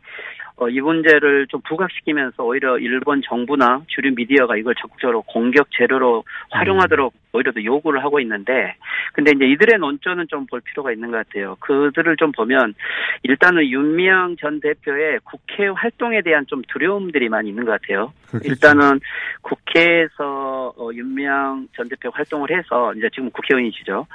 어, 0.58 0.70
이 0.70 0.80
문제를 0.80 1.48
좀 1.48 1.60
부각시키면서 1.68 2.44
오히려 2.44 2.78
일본 2.78 3.22
정부나 3.22 3.82
주류 3.88 4.14
미디어가 4.16 4.56
이걸 4.56 4.74
적극적으로 4.76 5.22
공격 5.24 5.68
재료로 5.78 6.24
활용하도록 6.52 7.14
오히려 7.36 7.52
더 7.52 7.64
요구를 7.64 8.04
하고 8.04 8.20
있는데 8.20 8.76
근데 9.14 9.32
이제 9.36 9.46
이들의 9.46 9.80
논조는 9.80 10.28
좀 10.30 10.46
볼 10.46 10.62
필요가 10.62 10.92
있는 10.92 11.10
것 11.12 11.18
같아요. 11.18 11.56
그들을 11.60 12.16
좀 12.18 12.32
보면 12.32 12.76
일단은 13.24 13.66
윤미향 13.68 14.36
전 14.40 14.60
대표의 14.60 15.20
국회 15.24 15.68
활동에 15.68 16.22
대한 16.22 16.46
좀 16.46 16.62
두려움들이 16.68 17.30
많이 17.30 17.50
있는 17.50 17.66
것 17.66 17.72
같아요. 17.72 18.14
그렇겠죠. 18.30 18.52
일단은 18.52 19.00
국회에서 19.42 20.74
어, 20.78 20.90
윤미향 20.94 21.68
전 21.76 21.90
대표 21.90 22.10
활동을 22.12 22.52
해서 22.52 22.94
이제 22.94 23.10
지금 23.14 23.30
국회의원이시죠. 23.32 24.06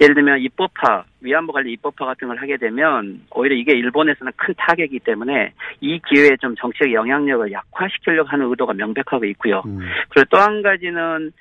예를 0.00 0.14
들면 0.14 0.40
입법화, 0.40 1.04
위안부 1.20 1.52
관련 1.52 1.70
입법화 1.72 2.06
같은 2.06 2.28
걸 2.28 2.38
하게 2.38 2.56
되면 2.56 3.20
오히려 3.30 3.54
이게 3.54 3.72
일본에서는 3.72 4.32
큰 4.36 4.54
타격이기 4.56 5.00
때문에 5.00 5.52
이 5.80 6.00
기회에 6.08 6.36
좀 6.40 6.54
정치적 6.56 6.92
영향력을 6.92 7.50
약화시키려고 7.52 8.28
하는 8.28 8.46
의도가 8.50 8.74
명백하고 8.74 9.24
있고요. 9.26 9.62
음. 9.66 9.80
그리고 10.10 10.28
또 10.30 10.38
한 10.40 10.62
가지는 10.62 11.32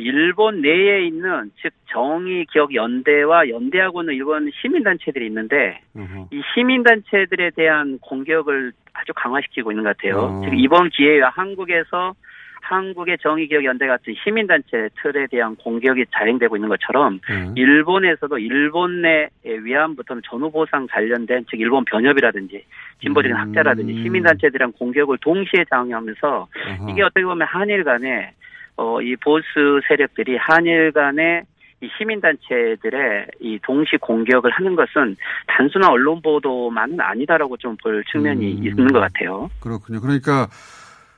일본 0.00 0.62
내에 0.62 1.04
있는 1.04 1.50
즉 1.60 1.72
정의 1.90 2.46
기억 2.46 2.74
연대와 2.74 3.48
연대하고는 3.48 4.14
일본 4.14 4.50
시민단체들이 4.60 5.26
있는데 5.26 5.80
어허. 5.94 6.28
이 6.32 6.42
시민단체들에 6.54 7.50
대한 7.50 7.98
공격을 8.00 8.72
아주 8.94 9.12
강화시키고 9.14 9.72
있는 9.72 9.84
것 9.84 9.96
같아요. 9.96 10.18
어. 10.18 10.42
즉 10.44 10.54
이번 10.54 10.88
기회에 10.90 11.20
한국에서 11.20 12.14
한국의 12.62 13.18
정의기억연대 13.18 13.86
같은 13.86 14.14
시민단체 14.22 14.88
틀에 15.02 15.26
대한 15.26 15.56
공격이 15.56 16.06
자행되고 16.12 16.56
있는 16.56 16.68
것처럼 16.68 17.20
네. 17.28 17.52
일본에서도 17.56 18.38
일본 18.38 19.02
내 19.02 19.28
위안부터는 19.44 20.22
전후보상 20.24 20.86
관련된 20.86 21.44
즉 21.50 21.60
일본 21.60 21.84
변협이라든지 21.84 22.64
진보적인 23.02 23.36
음. 23.36 23.40
학자라든지 23.40 23.92
시민단체들이랑 24.02 24.72
공격을 24.72 25.18
동시에 25.20 25.64
장악하면서 25.68 26.48
어허. 26.80 26.90
이게 26.90 27.02
어떻게 27.02 27.24
보면 27.24 27.46
한일 27.46 27.84
간에 27.84 28.32
어, 28.76 29.00
이 29.00 29.16
보수 29.16 29.80
세력들이 29.88 30.36
한일 30.36 30.92
간에 30.92 31.42
이 31.82 31.88
시민단체들의 31.98 33.26
이 33.40 33.58
동시 33.62 33.96
공격을 33.96 34.50
하는 34.52 34.76
것은 34.76 35.16
단순한 35.48 35.90
언론 35.90 36.22
보도만은 36.22 37.00
아니다라고 37.00 37.56
좀 37.56 37.76
볼 37.82 38.04
측면이 38.12 38.52
음. 38.52 38.64
있는 38.64 38.86
것 38.92 39.00
같아요. 39.00 39.50
그렇군요. 39.60 40.00
그러니까 40.00 40.46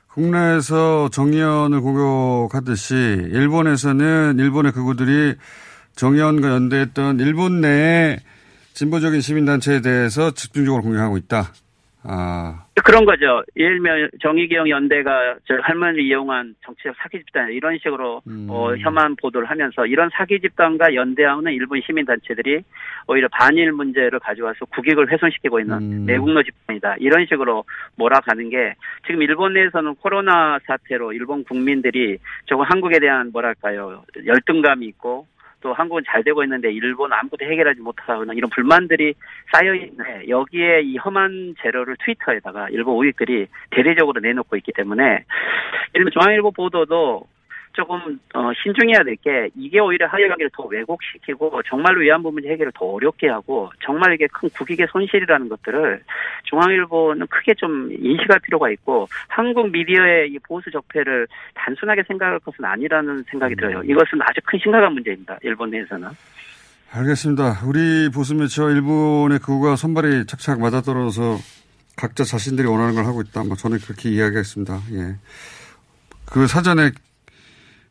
국내에서 0.08 1.10
정의연을 1.10 1.80
공격하듯이 1.80 2.94
일본에서는 2.94 4.38
일본의 4.38 4.72
극우들이 4.72 5.34
정의연과 5.96 6.48
연대했던 6.48 7.20
일본 7.20 7.60
내의 7.60 8.18
진보적인 8.72 9.20
시민단체에 9.20 9.80
대해서 9.80 10.30
집중적으로 10.30 10.82
공격하고 10.82 11.16
있다. 11.18 11.52
아, 12.06 12.66
그런 12.84 13.06
거죠. 13.06 13.42
예를 13.56 13.76
들면 13.78 14.10
정의기억 14.20 14.68
연대가 14.68 15.36
저 15.46 15.54
할머니를 15.62 16.04
이용한 16.04 16.54
정치적 16.62 16.94
사기 16.98 17.18
집단 17.18 17.50
이런 17.50 17.78
식으로 17.78 18.20
음. 18.26 18.46
어, 18.50 18.76
혐한 18.76 19.16
보도를 19.16 19.48
하면서 19.48 19.86
이런 19.86 20.10
사기 20.12 20.38
집단과 20.38 20.94
연대하는 20.94 21.52
일본 21.52 21.80
시민단체들이 21.80 22.62
오히려 23.06 23.28
반일 23.28 23.72
문제를 23.72 24.18
가져와서 24.18 24.66
국익을 24.66 25.10
훼손시키고 25.10 25.60
있는 25.60 25.76
음. 25.78 26.06
내국노 26.06 26.42
집단이다. 26.42 26.96
이런 26.98 27.24
식으로 27.26 27.64
몰아가는 27.96 28.50
게 28.50 28.74
지금 29.06 29.22
일본 29.22 29.54
내에서는 29.54 29.94
코로나 29.96 30.58
사태로 30.66 31.14
일본 31.14 31.42
국민들이 31.44 32.18
조금 32.44 32.66
한국에 32.66 32.98
대한 32.98 33.30
뭐랄까요 33.32 34.02
열등감이 34.26 34.86
있고 34.86 35.26
또 35.64 35.72
한국은 35.72 36.02
잘 36.06 36.22
되고 36.22 36.44
있는데 36.44 36.70
일본 36.70 37.10
은 37.10 37.16
아무것도 37.16 37.50
해결하지 37.50 37.80
못하거나 37.80 38.34
이런 38.34 38.50
불만들이 38.50 39.14
쌓여 39.50 39.74
있네. 39.74 40.28
여기에 40.28 40.82
이 40.82 40.98
험한 40.98 41.54
재료를 41.62 41.96
트위터에다가 42.04 42.68
일본 42.68 42.96
우익들이 42.96 43.46
대대적으로 43.70 44.20
내놓고 44.20 44.56
있기 44.56 44.72
때문에 44.72 45.24
일본 45.94 46.12
중앙일보 46.12 46.50
보도도 46.50 47.26
조금 47.74 48.18
어, 48.34 48.50
신중해야 48.62 49.02
될 49.02 49.14
게 49.24 49.48
이게 49.56 49.78
오히려 49.78 50.06
한일 50.06 50.28
관계를 50.28 50.50
더 50.52 50.64
왜곡시키고 50.64 51.62
정말로 51.68 52.00
위안부 52.00 52.30
문제 52.30 52.48
해결을 52.50 52.72
더 52.74 52.84
어렵게 52.84 53.28
하고 53.28 53.70
정말 53.84 54.12
이게 54.14 54.26
큰 54.26 54.48
국익의 54.50 54.88
손실이라는 54.90 55.48
것들을 55.48 56.02
중앙일보는 56.44 57.26
크게 57.28 57.54
좀 57.54 57.90
인식할 57.92 58.40
필요가 58.40 58.70
있고 58.70 59.08
한국 59.28 59.70
미디어의 59.70 60.30
이 60.30 60.38
보수 60.40 60.70
적폐를 60.70 61.26
단순하게 61.54 62.02
생각할 62.06 62.38
것은 62.40 62.64
아니라는 62.64 63.24
생각이 63.30 63.54
들어요. 63.56 63.82
이것은 63.82 64.20
아주 64.22 64.40
큰 64.44 64.58
심각한 64.62 64.92
문제입니다. 64.92 65.38
일본 65.42 65.70
내에서는. 65.70 66.08
알겠습니다. 66.92 67.60
우리 67.66 68.10
보수 68.10 68.34
매체와 68.34 68.70
일본의 68.70 69.38
극우가 69.40 69.76
손발이 69.76 70.26
착착 70.26 70.60
맞아떨어져서 70.60 71.38
각자 71.96 72.24
자신들이 72.24 72.68
원하는 72.68 72.94
걸 72.94 73.04
하고 73.06 73.20
있다. 73.22 73.42
뭐 73.44 73.56
저는 73.56 73.78
그렇게 73.78 74.10
이야기했습니다. 74.10 74.74
예. 74.92 75.16
그 76.26 76.46
사전에 76.46 76.90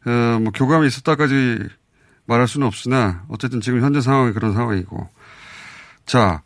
어, 0.06 0.39
뭐 0.39 0.52
교감이 0.52 0.88
있었다까지 0.88 1.60
말할 2.26 2.48
수는 2.48 2.68
없으나 2.68 3.26
어쨌든 3.30 3.62
지금 3.62 3.82
현재 3.82 4.02
상황이 4.02 4.34
그런 4.34 4.54
상황이고 4.54 5.10
자 6.06 6.42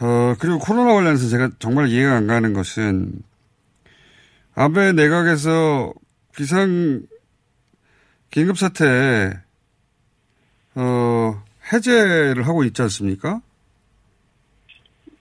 어, 0.00 0.34
그리고 0.38 0.58
코로나 0.58 0.94
관련해서 0.94 1.28
제가 1.28 1.50
정말 1.58 1.88
이해가 1.88 2.16
안 2.16 2.26
가는 2.26 2.52
것은 2.52 3.12
아베 4.54 4.92
내각에서 4.92 5.92
비상 6.34 7.02
긴급 8.30 8.58
사태 8.58 9.32
어, 10.74 11.42
해제를 11.72 12.46
하고 12.46 12.64
있지 12.64 12.82
않습니까? 12.82 13.40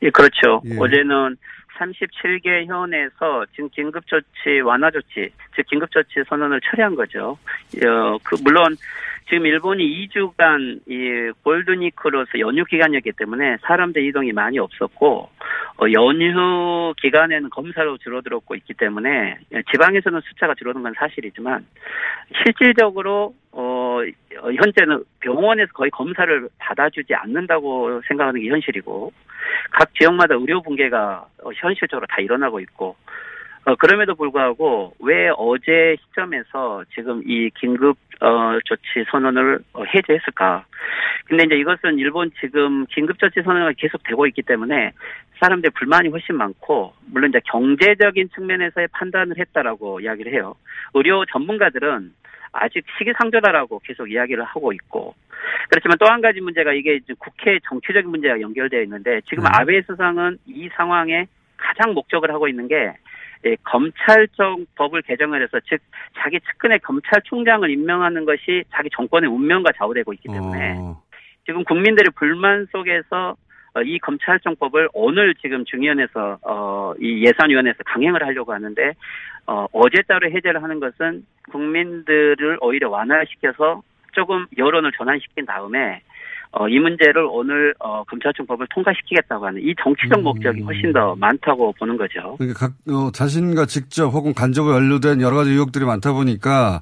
예, 0.02 0.10
그렇죠. 0.10 0.62
예. 0.66 0.78
어제는 0.78 1.38
37개 1.78 2.66
현에서 2.66 3.46
지금 3.54 3.70
긴급조치 3.70 4.62
완화 4.64 4.90
조치, 4.92 5.30
즉 5.56 5.66
긴급조치 5.68 6.24
선언을 6.28 6.62
철회한 6.62 6.96
거죠. 6.96 7.38
어, 7.86 8.18
그 8.24 8.36
물론 8.44 8.76
지금 9.28 9.48
일본이 9.48 10.08
2주간 10.08 10.82
이 10.88 11.32
골드니크로서 11.44 12.40
연휴 12.40 12.64
기간이었기 12.64 13.14
때문에 13.14 13.58
사람들 13.62 14.04
이동이 14.04 14.32
많이 14.34 14.60
없었고 14.60 15.30
어, 15.78 15.86
연휴 15.92 16.94
기간에는 17.02 17.50
검사로 17.50 17.98
줄어들었고 17.98 18.56
있기 18.56 18.76
때문에 18.76 19.40
지방에서는 19.72 20.22
숫자가 20.22 20.54
줄어든 20.56 20.84
건 20.84 20.94
사실이지만 20.96 21.66
실질적으로 22.44 23.34
어, 23.52 24.00
어, 24.42 24.52
현재는 24.52 25.04
병원에서 25.20 25.72
거의 25.74 25.90
검사를 25.90 26.48
받아주지 26.60 27.16
않는다고 27.16 28.02
생각하는 28.08 28.42
게 28.42 28.50
현실이고 28.50 29.12
각 29.72 29.94
지역마다 29.96 30.36
의료 30.36 30.62
붕괴가 30.62 31.26
어, 31.44 31.50
현실적으로 31.56 32.06
다 32.08 32.22
일어나고 32.22 32.60
있고 32.60 32.96
어, 33.66 33.76
그럼에도 33.76 34.14
불구하고 34.14 34.94
왜 35.00 35.30
어제 35.36 35.96
시점에서 36.00 36.84
지금 36.94 37.24
이 37.26 37.50
긴급 37.60 37.98
어, 38.22 38.60
조치 38.64 39.04
선언을 39.10 39.60
어, 39.74 39.84
해제했을까? 39.84 40.66
근데 41.26 41.46
이제 41.46 41.56
이것은 41.56 41.98
일본 41.98 42.32
지금 42.40 42.86
긴급 42.86 43.18
조치 43.18 43.42
선언이 43.42 43.76
계속 43.78 44.04
되고 44.04 44.28
있기 44.28 44.44
때문에 44.44 44.92
사람들 45.40 45.72
불만이 45.72 46.10
훨씬 46.10 46.36
많고 46.36 46.94
물론 47.12 47.32
이제 47.32 47.40
경제적인 47.46 48.30
측면에서의 48.36 48.88
판단을 48.92 49.40
했다라고 49.40 50.00
이야기를 50.00 50.32
해요. 50.32 50.56
의료 50.94 51.26
전문가들은 51.26 52.14
아직 52.52 52.86
시기상조다라고 52.98 53.80
계속 53.80 54.12
이야기를 54.12 54.44
하고 54.44 54.72
있고 54.74 55.16
그렇지만 55.70 55.98
또 55.98 56.06
한 56.06 56.22
가지 56.22 56.40
문제가 56.40 56.72
이게 56.72 56.96
이제 56.96 57.14
국회 57.18 57.60
정치적인 57.68 58.10
문제와 58.10 58.40
연결되어 58.40 58.84
있는데 58.84 59.22
지금 59.28 59.44
네. 59.44 59.50
아베 59.54 59.82
수상은 59.82 60.38
이 60.46 60.70
상황에 60.76 61.26
가장 61.58 61.94
목적을 61.94 62.32
하고 62.32 62.48
있는 62.48 62.68
게 62.68 62.94
예, 63.46 63.56
검찰청 63.64 64.66
법을 64.76 65.04
개정을 65.04 65.42
해서 65.44 65.60
즉 65.70 65.80
자기 66.18 66.40
측근의 66.40 66.80
검찰총장을 66.80 67.70
임명하는 67.70 68.26
것이 68.26 68.64
자기 68.72 68.90
정권의 68.92 69.30
운명과 69.30 69.72
좌우되고 69.78 70.14
있기 70.14 70.30
때문에 70.30 70.78
어, 70.80 71.02
지금 71.46 71.64
국민들의 71.64 72.12
불만 72.16 72.66
속에서 72.72 73.36
어, 73.76 73.82
이 73.82 74.00
검찰청법을 74.00 74.90
오늘 74.94 75.36
지금 75.36 75.64
중의원에서 75.66 76.40
어, 76.42 76.94
이 77.00 77.24
예산위원회에서 77.26 77.84
강행을 77.86 78.24
하려고 78.24 78.54
하는데 78.54 78.94
어, 79.46 79.68
어제자로 79.72 80.32
해제를 80.32 80.64
하는 80.64 80.80
것은 80.80 81.24
국민들을 81.52 82.58
오히려 82.62 82.90
완화시켜서 82.90 83.84
조금 84.14 84.48
여론을 84.58 84.92
전환시킨 84.98 85.46
다음에 85.46 86.02
어, 86.58 86.70
이 86.70 86.80
문제를 86.80 87.28
오늘 87.30 87.76
어, 87.80 88.06
검찰청법을 88.06 88.68
통과시키겠다고 88.74 89.46
하는 89.46 89.62
이 89.62 89.76
정치적 89.84 90.20
음. 90.20 90.24
목적이 90.24 90.62
훨씬 90.62 90.94
더 90.94 91.14
많다고 91.16 91.74
보는 91.74 91.98
거죠. 91.98 92.38
그러니까 92.38 92.68
각, 92.68 92.74
어, 92.90 93.12
자신과 93.12 93.66
직접 93.66 94.08
혹은 94.08 94.34
간접으로 94.34 94.76
연루된 94.76 95.20
여러 95.20 95.36
가지 95.36 95.52
의혹들이 95.52 95.84
많다 95.84 96.14
보니까 96.14 96.82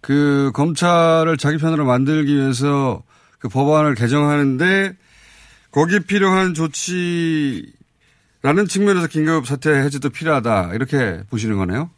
그 0.00 0.50
검찰을 0.52 1.36
자기 1.36 1.58
편으로 1.58 1.84
만들기 1.84 2.34
위해서 2.34 3.04
그 3.38 3.48
법안을 3.48 3.94
개정하는데 3.94 4.96
거기에 5.70 6.00
필요한 6.00 6.54
조치라는 6.54 7.70
측면에서 8.68 9.06
긴급 9.06 9.46
사태 9.46 9.70
해제도 9.70 10.10
필요하다 10.10 10.74
이렇게 10.74 11.20
보시는 11.30 11.56
거네요. 11.56 11.90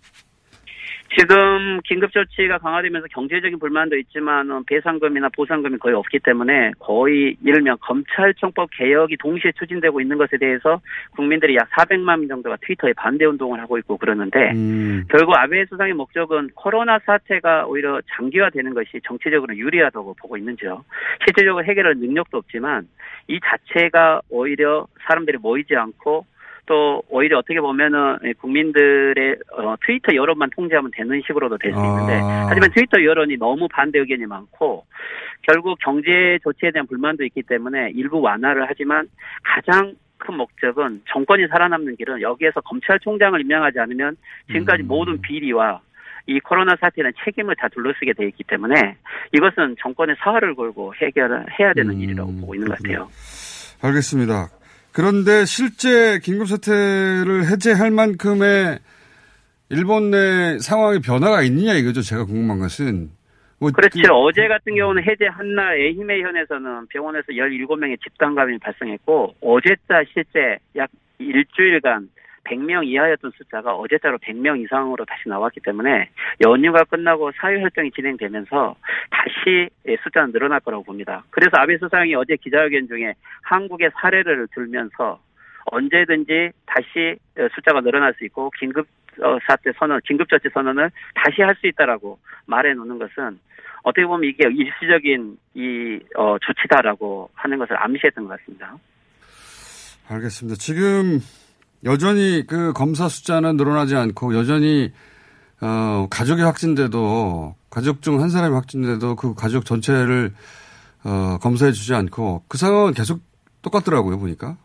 지금 1.19 1.81
긴급 1.83 2.13
조치가 2.13 2.59
강화되면서 2.59 3.09
경제적인 3.09 3.59
불만도 3.59 3.97
있지만 3.99 4.51
어, 4.51 4.63
배상금이나 4.67 5.29
보상금이 5.35 5.79
거의 5.79 5.95
없기 5.97 6.21
때문에 6.21 6.71
거의 6.79 7.37
예를 7.45 7.61
들면 7.61 7.79
검찰청법 7.81 8.71
개혁이 8.73 9.17
동시에 9.17 9.53
추진되고 9.59 10.01
있는 10.01 10.19
것에 10.19 10.37
대해서 10.39 10.81
국민들이 11.17 11.57
약 11.57 11.69
400만 11.71 12.21
명 12.21 12.29
정도가 12.29 12.59
트위터에 12.61 12.93
반대 12.93 13.25
운동을 13.25 13.61
하고 13.61 13.77
있고 13.79 13.97
그러는데 13.97 14.53
음. 14.53 15.05
결국 15.09 15.37
아베 15.37 15.65
수상의 15.67 15.95
목적은 15.95 16.51
코로나 16.55 17.01
사태가 17.01 17.67
오히려 17.67 18.01
장기화되는 18.15 18.73
것이 18.75 19.01
정치적으로 19.05 19.57
유리하다고 19.57 20.15
보고 20.15 20.37
있는지요. 20.37 20.85
실질적으로 21.27 21.65
해결할 21.65 21.97
능력도 21.97 22.39
없지만 22.39 22.87
이 23.27 23.41
자체가 23.45 24.21
오히려 24.29 24.87
사람들이 25.07 25.39
모이지 25.39 25.75
않고 25.75 26.25
또 26.67 27.03
오히려 27.09 27.39
어떻게 27.39 27.61
보면은 27.61 28.19
국민들의 28.39 29.37
어, 29.53 29.75
트위터 29.85 30.15
여론만 30.15 30.51
통제하면 30.51 30.91
되는 30.95 31.21
식으로도 31.27 31.59
될 31.59 31.73
수 31.73 31.79
있는데 31.79 32.21
아. 32.23 32.47
하지만 32.49 32.71
트위터 32.73 33.03
여론이 33.03 33.37
너무 33.39 33.67
반대 33.69 33.99
의견이 33.99 34.27
많고 34.27 34.85
결국 35.43 35.79
경제 35.81 36.39
조치에 36.43 36.71
대한 36.71 36.87
불만도 36.87 37.25
있기 37.25 37.43
때문에 37.43 37.91
일부 37.95 38.21
완화를 38.21 38.67
하지만 38.69 39.09
가장 39.43 39.95
큰 40.19 40.37
목적은 40.37 41.03
정권이 41.11 41.49
살아남는 41.49 41.97
길은 41.97 42.21
여기에서 42.21 42.61
검찰총장을 42.61 43.41
임명하지 43.41 43.79
않으면 43.79 44.17
지금까지 44.49 44.83
음. 44.83 44.89
모든 44.89 45.21
비리와 45.23 45.81
이 46.27 46.39
코로나 46.41 46.77
사태는 46.79 47.13
책임을 47.25 47.57
다 47.57 47.69
둘러쓰게 47.69 48.13
돼 48.13 48.27
있기 48.27 48.45
때문에 48.45 48.97
이것은 49.33 49.77
정권의 49.81 50.17
사활을 50.21 50.55
걸고 50.55 50.95
해결을 50.97 51.47
해야 51.59 51.73
되는 51.73 51.95
음, 51.95 52.01
일이라고 52.01 52.31
보고 52.41 52.55
있는 52.55 52.69
것 52.69 52.79
같아요. 52.79 53.09
알겠습니다. 53.83 54.49
그런데 54.93 55.45
실제 55.45 56.19
긴급사태를 56.19 57.47
해제할 57.51 57.91
만큼의 57.91 58.79
일본 59.71 60.11
내 60.11 60.59
상황의 60.59 61.01
변화가 61.01 61.43
있느냐 61.43 61.75
이거죠. 61.75 62.03
제가 62.03 62.25
궁금한 62.25 62.59
것은. 62.59 63.11
뭐 63.61 63.71
그렇죠. 63.71 64.01
그- 64.03 64.09
어제 64.11 64.49
같은 64.49 64.75
경우는 64.75 65.03
해제 65.05 65.27
한 65.27 65.55
날 65.55 65.79
에히메현에서는 65.79 66.87
병원에서 66.89 67.27
17명의 67.29 68.01
집단 68.03 68.35
감염이 68.35 68.59
발생했고 68.59 69.35
어제자 69.43 70.03
실제 70.13 70.57
약 70.77 70.89
일주일간 71.19 72.09
100명 72.45 72.87
이하였던 72.87 73.33
숫자가 73.37 73.75
어제자로 73.75 74.19
100명 74.19 74.63
이상으로 74.65 75.05
다시 75.05 75.29
나왔기 75.29 75.61
때문에 75.61 76.09
연휴가 76.45 76.85
끝나고 76.85 77.33
사회 77.37 77.61
활동이 77.61 77.91
진행되면서 77.93 78.77
다시 79.11 79.69
숫자는 80.03 80.33
늘어날 80.33 80.61
거라고 80.61 80.83
봅니다. 80.85 81.25
그래서 81.31 81.51
아베 81.55 81.77
수상이 81.79 82.15
어제 82.15 82.37
기자회견 82.37 82.89
중에 82.89 83.15
한국의 83.43 83.91
사례를 84.01 84.49
들면서 84.55 85.21
언제든지 85.67 86.51
다시 86.67 87.17
숫자가 87.55 87.81
늘어날 87.83 88.15
수 88.15 88.25
있고 88.25 88.51
긴급 88.59 88.87
어, 89.23 89.39
사태 89.47 89.71
선언, 89.79 90.01
긴급조치 90.07 90.49
선언을 90.55 90.91
다시 91.15 91.43
할 91.43 91.55
수 91.57 91.67
있다라고 91.67 92.19
말해 92.47 92.73
놓는 92.75 92.99
것은 92.99 93.39
어떻게 93.83 94.07
보면 94.07 94.29
이게 94.29 94.49
일시적인 94.49 95.37
이 95.55 95.99
어, 96.17 96.37
조치다라고 96.39 97.31
하는 97.35 97.59
것을 97.59 97.77
암시했던 97.83 98.27
것 98.27 98.39
같습니다. 98.39 98.77
알겠습니다. 100.09 100.57
지금 100.59 101.19
여전히 101.85 102.45
그 102.47 102.73
검사 102.73 103.09
숫자는 103.09 103.57
늘어나지 103.57 103.97
않고 103.97 104.35
여전히 104.37 104.93
어, 105.61 106.07
가족이 106.11 106.43
확진돼도 106.43 107.55
가족 107.71 108.03
중 108.03 108.21
한 108.21 108.29
사람이 108.29 108.55
확진돼도 108.55 109.17
그 109.17 109.35
가족 109.35 109.65
전체를 109.65 110.33
어, 111.05 111.39
검사해 111.41 111.73
주지 111.73 111.95
않고 111.95 112.45
그 112.49 112.59
상황은 112.59 112.93
계속 112.93 113.21
똑같더라고요 113.63 114.19
보니까. 114.19 114.57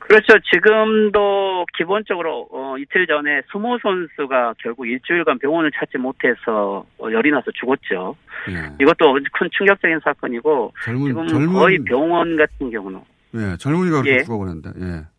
그렇죠. 0.00 0.34
지금도 0.52 1.64
기본적으로 1.78 2.46
어, 2.52 2.76
이틀 2.78 3.06
전에 3.06 3.40
스모 3.50 3.78
선수가 3.78 4.54
결국 4.58 4.86
일주일간 4.86 5.38
병원을 5.38 5.70
찾지 5.74 5.96
못해서 5.96 6.84
어, 6.98 7.10
열이 7.10 7.30
나서 7.30 7.50
죽었죠. 7.52 8.14
예. 8.50 8.74
이것도 8.80 9.14
큰 9.32 9.48
충격적인 9.56 10.00
사건이고 10.04 10.74
젊은 10.84 11.06
지금 11.06 11.26
젊은 11.26 11.52
거의 11.54 11.78
병원 11.84 12.36
같은 12.36 12.70
경우는 12.70 13.00
예, 13.36 13.56
젊은이가 13.56 14.02
그렇게 14.02 14.18
예. 14.18 14.24
죽어버렸는데. 14.24 14.70
예. 14.80 15.13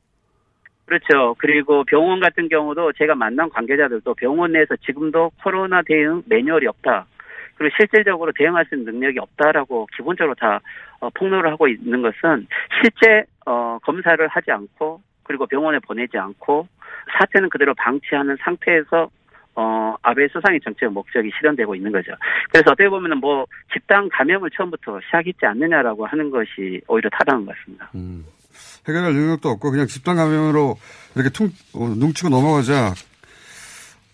그렇죠. 0.85 1.35
그리고 1.39 1.83
병원 1.83 2.19
같은 2.19 2.47
경우도 2.47 2.93
제가 2.93 3.15
만난 3.15 3.49
관계자들도 3.49 4.13
병원 4.15 4.51
내에서 4.51 4.75
지금도 4.77 5.31
코로나 5.43 5.81
대응 5.81 6.21
매뉴얼이 6.27 6.67
없다. 6.67 7.05
그리고 7.55 7.75
실질적으로 7.77 8.31
대응할 8.33 8.65
수 8.65 8.75
있는 8.75 8.93
능력이 8.93 9.19
없다라고 9.19 9.87
기본적으로 9.95 10.35
다 10.35 10.59
어, 10.99 11.09
폭로를 11.09 11.51
하고 11.51 11.67
있는 11.67 12.01
것은 12.01 12.47
실제 12.81 13.23
어, 13.45 13.79
검사를 13.81 14.27
하지 14.27 14.51
않고 14.51 15.01
그리고 15.23 15.47
병원에 15.47 15.79
보내지 15.79 16.17
않고 16.17 16.67
사태는 17.17 17.49
그대로 17.49 17.73
방치하는 17.75 18.37
상태에서 18.41 19.09
어, 19.55 19.95
아베 20.01 20.27
수상의 20.27 20.59
정책 20.59 20.91
목적이 20.91 21.31
실현되고 21.37 21.75
있는 21.75 21.91
거죠. 21.91 22.11
그래서 22.51 22.71
어떻게 22.71 22.89
보면은 22.89 23.19
뭐 23.19 23.45
집단 23.73 24.09
감염을 24.09 24.49
처음부터 24.51 24.99
시작했지 25.05 25.45
않느냐라고 25.45 26.05
하는 26.05 26.29
것이 26.29 26.81
오히려 26.87 27.09
타당한 27.09 27.45
것 27.45 27.55
같습니다. 27.55 27.89
음. 27.95 28.25
해결할 28.87 29.13
능력도 29.13 29.49
없고 29.49 29.71
그냥 29.71 29.87
집단 29.87 30.15
감염으로 30.15 30.77
이렇게 31.15 31.29
퉁 31.29 31.49
어, 31.73 31.87
눈치고 31.87 32.29
넘어가자 32.29 32.93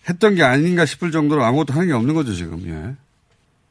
했던 0.08 0.34
게 0.34 0.42
아닌가 0.42 0.84
싶을 0.84 1.10
정도로 1.10 1.42
아무것도 1.44 1.74
하는 1.74 1.86
게 1.86 1.92
없는 1.92 2.14
거죠 2.14 2.32
지금. 2.32 2.58
예. 2.66 2.96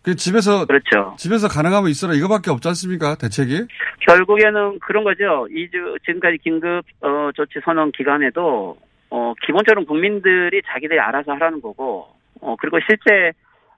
그 0.04 0.16
집에서 0.16 0.66
그렇죠. 0.66 1.16
집에서 1.18 1.48
가능하면 1.48 1.90
있어라 1.90 2.14
이거밖에 2.14 2.50
없지 2.50 2.68
않습니까 2.70 3.16
대책이? 3.16 3.68
결국에는 4.08 4.80
그런 4.80 5.04
거죠. 5.04 5.48
이주 5.52 5.98
지금까지 6.06 6.38
긴급 6.44 6.84
어, 7.02 7.30
조치 7.36 7.60
선언 7.64 7.92
기간에도 7.92 8.78
어, 9.12 9.34
기본적으로 9.46 9.86
국민들이 9.86 10.62
자기들이 10.66 11.00
알아서 11.00 11.34
하라는 11.34 11.62
거고 11.62 12.08
어, 12.40 12.56
그리고 12.60 12.80
실제 12.88 13.34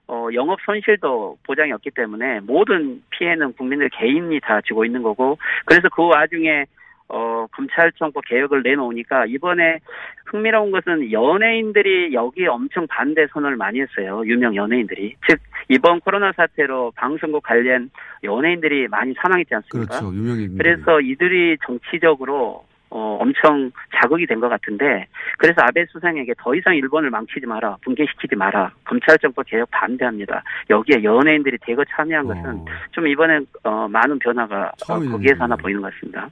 어, 0.06 0.28
영업 0.34 0.58
손실도 0.64 1.38
보장이 1.44 1.72
없기 1.72 1.90
때문에 1.90 2.40
모든 2.40 3.02
피해는 3.10 3.54
국민들 3.54 3.90
개인이 3.90 4.38
다 4.40 4.60
지고 4.66 4.84
있는 4.84 5.02
거고 5.02 5.38
그래서 5.66 5.88
그 5.94 6.06
와중에 6.06 6.64
어, 7.08 7.46
검찰청법 7.52 8.24
개혁을 8.26 8.62
내놓으니까 8.62 9.26
이번에 9.26 9.78
흥미로운 10.26 10.70
것은 10.70 11.12
연예인들이 11.12 12.14
여기에 12.14 12.46
엄청 12.46 12.86
반대 12.86 13.26
선언을 13.32 13.56
많이 13.56 13.80
했어요. 13.80 14.22
유명 14.24 14.56
연예인들이. 14.56 15.14
즉, 15.28 15.38
이번 15.68 16.00
코로나 16.00 16.32
사태로 16.32 16.92
방송국 16.96 17.42
관련 17.42 17.90
연예인들이 18.22 18.88
많이 18.88 19.14
사망했지 19.20 19.54
않습니까? 19.54 20.00
그렇죠 20.00 20.14
유명인. 20.14 20.56
그래서 20.58 21.00
이들이 21.00 21.58
정치적으로 21.64 22.64
어, 22.90 23.18
엄청 23.20 23.72
자극이 23.96 24.24
된 24.26 24.40
것 24.40 24.48
같은데 24.48 25.06
그래서 25.38 25.56
아베 25.62 25.84
수상에게 25.86 26.32
더 26.38 26.54
이상 26.54 26.76
일본을 26.76 27.10
망치지 27.10 27.44
마라 27.46 27.76
붕괴시키지 27.82 28.36
마라 28.36 28.70
검찰정법 28.84 29.46
개혁 29.46 29.68
반대합니다 29.72 30.44
여기에 30.70 31.02
연예인들이 31.02 31.58
대거 31.62 31.84
참여한 31.90 32.26
것은 32.26 32.46
어. 32.46 32.64
좀 32.92 33.08
이번엔 33.08 33.46
어, 33.64 33.88
많은 33.88 34.18
변화가 34.20 34.72
어. 34.88 34.98
거기에서 35.10 35.42
하나 35.42 35.56
보이는 35.56 35.80
것 35.80 35.92
같습니다 35.94 36.28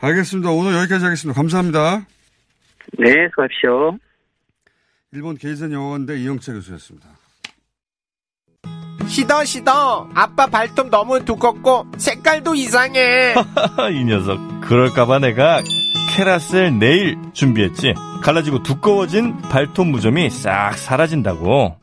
알겠습니다. 0.00 0.50
오늘 0.50 0.74
여기까지 0.74 1.04
하겠습니다. 1.04 1.36
감사합니다. 1.38 2.06
네 2.98 3.28
수고하십시오 3.30 3.98
일본 5.12 5.36
게이센 5.36 5.72
영어원대 5.72 6.18
이영채 6.18 6.52
교수였습니다. 6.52 7.08
시더 9.06 9.44
시더 9.44 10.08
아빠 10.14 10.46
발톱 10.46 10.88
너무 10.88 11.24
두껍고 11.24 11.86
색깔도 11.98 12.54
이상해 12.54 13.34
이 13.92 14.04
녀석 14.04 14.38
그럴까봐 14.62 15.18
내가 15.18 15.60
캐라셀 16.10 16.78
네일 16.78 17.16
준비했지 17.32 17.94
갈라지고 18.22 18.62
두꺼워진 18.62 19.36
발톱 19.42 19.88
무좀이 19.88 20.30
싹 20.30 20.74
사라진다고 20.76 21.76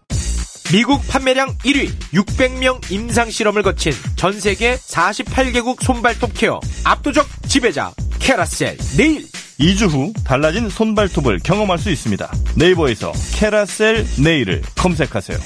미국 0.71 1.01
판매량 1.09 1.49
1위 1.59 1.87
600명 2.13 2.91
임상 2.91 3.29
실험을 3.29 3.61
거친 3.61 3.91
전 4.15 4.33
세계 4.33 4.75
48개국 4.75 5.81
손발톱 5.81 6.31
케어 6.33 6.59
압도적 6.85 7.25
지배자 7.47 7.91
캐라셀 8.19 8.77
네일. 8.97 9.27
2주 9.59 9.89
후 9.89 10.13
달라진 10.23 10.69
손발톱을 10.69 11.39
경험할 11.39 11.79
수 11.79 11.89
있습니다. 11.89 12.31
네이버에서 12.55 13.11
캐라셀 13.33 14.05
네일을 14.23 14.61
검색하세요 14.75 15.37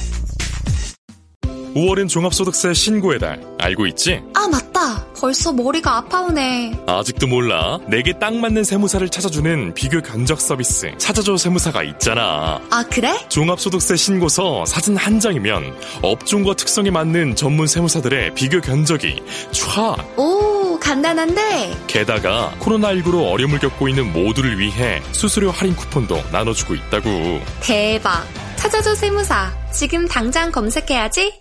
5월은 1.75 2.09
종합소득세 2.09 2.73
신고의 2.73 3.19
달. 3.19 3.41
알고 3.57 3.85
있지? 3.87 4.21
아, 4.33 4.47
맞다. 4.47 5.05
벌써 5.17 5.53
머리가 5.53 5.97
아파오네. 5.97 6.83
아직도 6.87 7.27
몰라. 7.27 7.79
내게 7.87 8.11
딱 8.17 8.33
맞는 8.35 8.63
세무사를 8.63 9.07
찾아주는 9.07 9.73
비교 9.73 10.01
견적 10.01 10.41
서비스. 10.41 10.91
찾아줘 10.97 11.37
세무사가 11.37 11.83
있잖아. 11.83 12.59
아, 12.69 12.83
그래? 12.91 13.15
종합소득세 13.29 13.95
신고서 13.95 14.65
사진 14.65 14.97
한 14.97 15.19
장이면 15.19 15.73
업종과 16.01 16.55
특성에 16.55 16.89
맞는 16.91 17.35
전문 17.35 17.67
세무사들의 17.67 18.33
비교 18.33 18.59
견적이 18.59 19.21
촤! 19.51 19.95
오, 20.17 20.77
간단한데? 20.79 21.77
게다가 21.87 22.51
코로나19로 22.59 23.31
어려움을 23.31 23.59
겪고 23.59 23.87
있는 23.87 24.11
모두를 24.11 24.59
위해 24.59 25.01
수수료 25.13 25.51
할인 25.51 25.75
쿠폰도 25.75 26.21
나눠주고 26.31 26.75
있다고. 26.75 27.39
대박. 27.61 28.25
찾아줘 28.57 28.95
세무사. 28.95 29.51
지금 29.71 30.07
당장 30.07 30.51
검색해야지. 30.51 31.40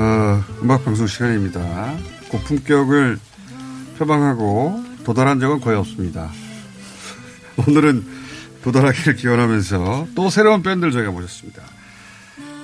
어, 0.00 0.44
음악 0.62 0.84
방송 0.84 1.08
시간입니다. 1.08 1.96
고품격을 2.28 3.18
표방하고 3.98 4.84
도달한 5.04 5.40
적은 5.40 5.60
거의 5.60 5.76
없습니다. 5.76 6.30
오늘은 7.66 8.06
도달하기를 8.62 9.16
기원하면서 9.16 10.06
또 10.14 10.30
새로운 10.30 10.62
밴드를 10.62 10.92
저희가 10.92 11.10
모셨습니다. 11.10 11.62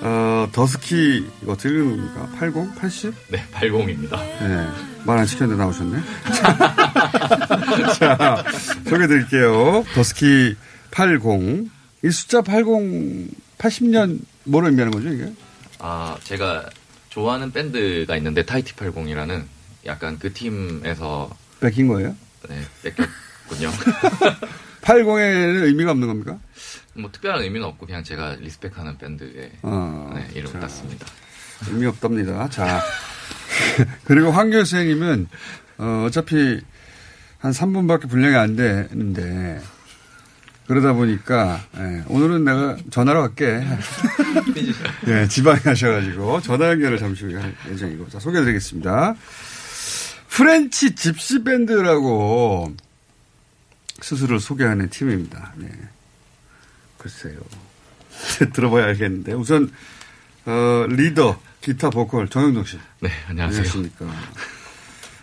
어, 0.03 0.49
더스키 0.53 1.27
어떻게 1.49 1.71
읽는 1.71 1.97
겁니까? 1.97 2.29
80? 2.39 2.75
80? 2.77 3.15
네, 3.31 3.45
80입니다. 3.53 4.17
네, 4.41 4.69
말 5.05 5.19
안 5.19 5.27
시켰는데 5.27 5.61
나오셨네. 5.61 6.03
자, 7.99 8.45
소개해 8.89 9.09
드릴게요. 9.09 9.85
더스키 9.95 10.55
80. 10.93 11.69
이 12.05 12.11
숫자 12.11 12.43
80, 12.43 12.65
80년 13.59 14.21
뭐를 14.45 14.69
의미하는 14.69 14.93
거죠, 14.93 15.09
이게? 15.09 15.33
아, 15.81 16.17
제가 16.23 16.65
좋아하는 17.15 17.53
밴드가 17.53 18.17
있는데 18.17 18.45
타이티 18.45 18.75
80이라는 18.75 19.45
약간 19.87 20.19
그 20.19 20.33
팀에서 20.33 21.31
뺏긴 21.61 21.87
거예요? 21.87 22.17
네, 22.49 22.61
뺏겼군요. 22.83 23.71
80에는 24.83 25.63
의미가 25.63 25.93
없는 25.93 26.09
겁니까? 26.09 26.39
뭐 26.95 27.11
특별한 27.13 27.43
의미는 27.43 27.69
없고 27.69 27.87
그냥 27.87 28.03
제가 28.03 28.37
리스펙하는 28.41 28.99
밴드의 28.99 29.53
어, 29.63 30.13
네, 30.13 30.29
이름을 30.35 30.55
자. 30.55 30.61
땄습니다. 30.61 31.07
의미 31.69 31.87
없답니다. 31.87 32.49
자. 32.51 32.83
그리고 34.05 34.33
황교 34.33 34.57
선생님은, 34.65 35.29
어, 35.79 36.05
어차피 36.09 36.61
한 37.39 37.53
3분밖에 37.53 38.11
분량이 38.11 38.35
안 38.35 38.57
되는데, 38.57 39.61
그러다 40.67 40.95
보니까, 40.95 41.63
예, 41.77 42.05
오늘은 42.09 42.45
내가 42.45 42.77
전화로 42.91 43.21
갈게. 43.21 43.63
예, 45.09 45.29
지방에 45.29 45.61
가셔가지고, 45.61 46.41
전화 46.41 46.71
연결을 46.71 46.99
잠시 46.99 47.25
후에 47.25 47.37
할 47.41 47.55
예정이고. 47.71 48.09
자, 48.09 48.19
소개해드리겠습니다. 48.19 49.15
French 50.29 50.95
집시 50.95 51.45
밴드라고 51.45 52.75
스스로 54.01 54.39
소개하는 54.39 54.89
팀입니다. 54.89 55.53
네. 55.57 55.71
글쎄요. 56.99 57.39
들어봐야 58.55 58.87
알겠는데. 58.87 59.35
우선, 59.35 59.71
어, 60.47 60.87
리더, 60.89 61.41
기타, 61.61 61.91
보컬, 61.91 62.29
정영동 62.29 62.65
씨. 62.65 62.79
네, 63.01 63.11
안녕하세요. 63.29 63.61
안녕하십니까. 63.61 64.07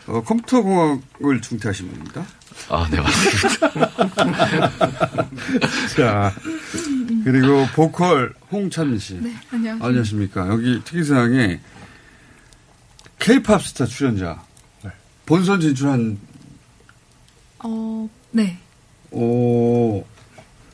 어, 0.07 0.23
컴퓨터 0.23 0.61
공학을 0.61 1.41
중퇴하신 1.41 1.89
분입니다. 1.89 2.25
아, 2.69 2.87
네, 2.89 2.99
맞습니다. 2.99 3.69
자, 5.95 6.33
그리고 7.23 7.65
보컬 7.73 8.33
홍찬 8.51 8.97
씨. 8.99 9.15
네, 9.15 9.33
안녕하세요. 9.51 9.87
안녕하십니까. 9.87 10.47
여기 10.47 10.81
특이사항에 10.83 11.59
케이팝 13.19 13.61
스타 13.63 13.85
출연자. 13.85 14.43
본선 15.25 15.61
진출한, 15.61 16.17
어, 17.63 18.09
네. 18.31 18.57
오, 19.11 20.03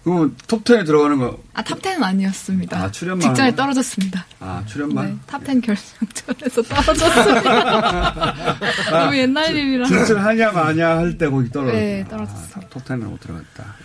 그럼 0.07 0.33
톱10에 0.47 0.85
들어가는 0.85 1.17
거, 1.17 1.37
아, 1.53 1.61
탑10은 1.63 2.01
아니었습니다. 2.01 2.77
아, 2.81 2.89
출연만 2.89 3.19
직전에? 3.27 3.53
떨어졌습니다. 3.55 4.25
아, 4.39 4.63
출연만? 4.65 5.05
네, 5.05 5.17
탑10 5.27 5.61
결승전에서 5.65 6.61
떨어졌습니다. 6.61 8.35
너무 8.89 9.17
옛날 9.17 9.53
일이라. 9.53 9.85
진출하냐 9.85 10.51
마냐 10.53 10.97
할 10.97 11.17
때 11.17 11.27
거기 11.29 11.49
떨어졌다. 11.51 11.77
네, 11.77 12.05
떨어졌어요. 12.09 12.53
아, 12.55 12.59
톱10에 12.69 13.03
못 13.03 13.19
들어갔다. 13.19 13.75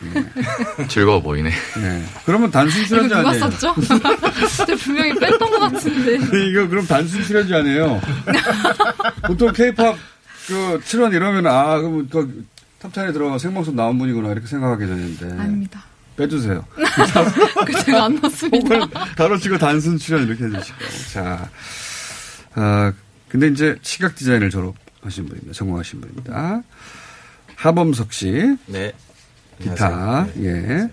예. 0.79 0.87
즐거워 0.87 1.21
보이네. 1.21 1.51
네. 1.51 2.05
그러면 2.25 2.53
단순 2.53 2.83
이거 2.83 2.89
출연자 2.89 3.17
누가 3.19 3.31
아니에요? 3.31 3.51
썼죠? 3.51 3.75
근데 4.59 4.75
분명히 4.77 5.15
뺐던 5.19 5.39
것 5.51 5.59
같은데. 5.59 6.15
이거 6.49 6.69
그럼 6.69 6.87
단순 6.87 7.21
출연자 7.25 7.57
아니에요? 7.59 8.01
보통 9.27 9.53
케이팝 9.53 9.97
그 10.47 10.81
출연 10.85 11.13
이러면 11.13 11.47
아 11.49 11.79
그럼 11.79 12.09
그 12.09 12.45
탑10에 12.81 13.13
들어가 13.13 13.39
생방송 13.39 13.75
나온 13.75 13.99
분이구나 13.99 14.31
이렇게 14.31 14.47
생각하게 14.47 14.87
되는데 14.87 15.27
아닙니다. 15.41 15.83
빼주세요. 16.17 16.65
그 17.67 17.85
제가 17.85 18.05
안 18.05 18.15
넣었습니다. 18.17 18.75
혹은 18.75 18.91
가로치고 19.17 19.59
단순 19.59 19.99
출연 19.99 20.27
이렇게 20.27 20.45
해주시고 20.45 20.79
자, 21.13 21.51
아 22.55 22.93
근데 23.29 23.49
이제 23.49 23.77
시각 23.83 24.15
디자인을 24.15 24.51
졸업하신 24.51 25.27
분입니다. 25.27 25.53
전공하신 25.53 26.01
분입니다. 26.01 26.63
하범석 27.57 28.13
씨. 28.13 28.57
네. 28.67 28.93
기타 29.61 30.27
예. 30.39 30.89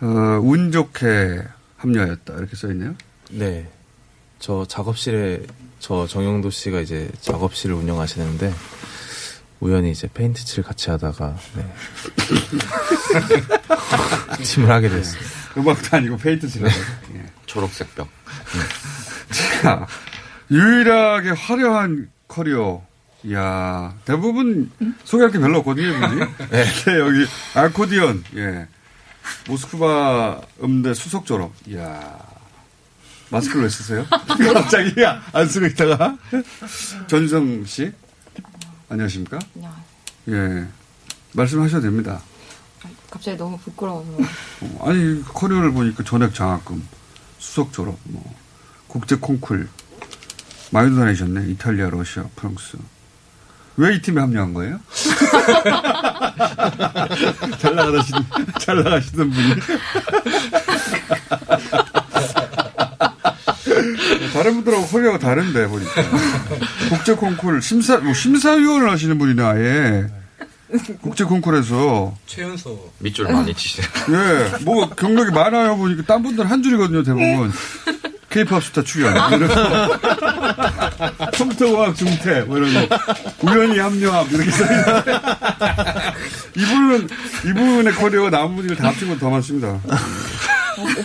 어, 0.00 0.40
운 0.42 0.72
좋게 0.72 1.42
합류하였다 1.76 2.34
이렇게 2.34 2.56
써 2.56 2.68
있네요. 2.72 2.94
네. 3.30 3.68
저 4.38 4.66
작업실에 4.66 5.42
저 5.78 6.06
정영도 6.06 6.50
씨가 6.50 6.80
이제 6.80 7.08
작업실을 7.20 7.74
운영하시는데 7.76 8.52
우연히 9.60 9.90
이제 9.92 10.08
페인트 10.12 10.44
칠 10.44 10.62
같이 10.62 10.90
하다가 10.90 11.36
네. 11.56 11.74
팀을 14.44 14.70
하게 14.70 14.88
됐습니다. 14.88 15.30
음악도 15.56 15.96
아니고 15.96 16.16
페인트 16.16 16.48
칠하다. 16.48 16.74
예. 17.14 17.26
초록색 17.46 17.94
벽. 17.94 18.08
자, 19.62 19.86
유일하게 20.50 21.30
화려한 21.30 22.10
커리어. 22.28 22.82
이야, 23.26 23.94
대부분 24.04 24.70
소개할 25.04 25.32
게 25.32 25.38
별로 25.38 25.60
없거든요, 25.60 25.98
분이. 25.98 26.20
네. 26.50 26.66
여기, 26.98 27.26
아코디언, 27.54 28.22
예. 28.36 28.66
모스크바 29.48 30.42
음대 30.62 30.92
수석 30.92 31.24
졸업. 31.24 31.52
이야. 31.66 32.18
마스크를 33.30 33.62
왜 33.62 33.68
쓰세요? 33.70 34.04
갑자기 34.52 34.92
안 35.32 35.48
쓰고 35.48 35.66
있다가. 35.66 36.18
전유성 37.06 37.64
씨. 37.64 37.92
안녕하십니까? 38.94 39.38
예. 40.28 40.66
말씀하셔도 41.32 41.82
됩니다. 41.82 42.20
갑자기 43.10 43.36
너무 43.36 43.58
부끄러워서. 43.58 44.08
어, 44.60 44.88
아니, 44.88 45.20
커리어를 45.24 45.72
보니까 45.72 46.04
전액 46.04 46.32
장학금, 46.32 46.86
수석 47.38 47.72
졸업, 47.72 47.98
뭐, 48.04 48.22
국제 48.86 49.16
콩쿨, 49.16 49.68
많이 50.70 50.94
다니셨네. 50.94 51.48
이탈리아, 51.50 51.90
러시아, 51.90 52.24
프랑스. 52.36 52.76
왜 53.76 53.96
이 53.96 54.00
팀에 54.00 54.20
합류한 54.20 54.54
거예요? 54.54 54.78
잘 57.58 57.74
나가시는, 57.74 58.22
잘 58.60 58.76
나가시던 58.84 59.28
분이. 59.30 59.50
다른 64.32 64.54
분들하고 64.54 64.86
커리어가 64.86 65.18
다른데, 65.18 65.66
보니까. 65.66 65.90
국제 66.90 67.14
콩쿨, 67.14 67.62
심사, 67.62 67.98
뭐 67.98 68.12
심사위원을 68.14 68.90
하시는 68.90 69.18
분이네, 69.18 69.42
아예. 69.42 70.06
국제 71.00 71.24
콩쿨에서. 71.24 72.16
최연소. 72.26 72.92
밑줄 72.98 73.30
많이 73.32 73.54
치시네요. 73.54 73.88
예, 74.10 74.64
뭐 74.64 74.88
경력이 74.90 75.30
많아요 75.30 75.76
보니까 75.76 76.02
딴 76.04 76.22
분들 76.22 76.50
한 76.50 76.62
줄이거든요 76.62 77.02
대부분. 77.04 77.52
케이팝 78.30 78.64
스타 78.64 78.82
출연. 78.82 79.14
컴퓨터공학 81.36 81.94
중퇴, 81.94 82.40
뭐 82.40 82.56
이런 82.58 82.74
거. 82.88 82.96
우연히 83.42 83.78
합류함, 83.78 84.28
이렇게 84.32 84.50
써있는데. 84.50 85.20
이분은, 86.56 87.08
이분의 87.46 87.92
커리어가 87.94 88.30
남은 88.30 88.56
분들 88.56 88.74
다 88.74 88.88
합친 88.88 89.06
건 89.08 89.18
더 89.20 89.30
많습니다. 89.30 89.78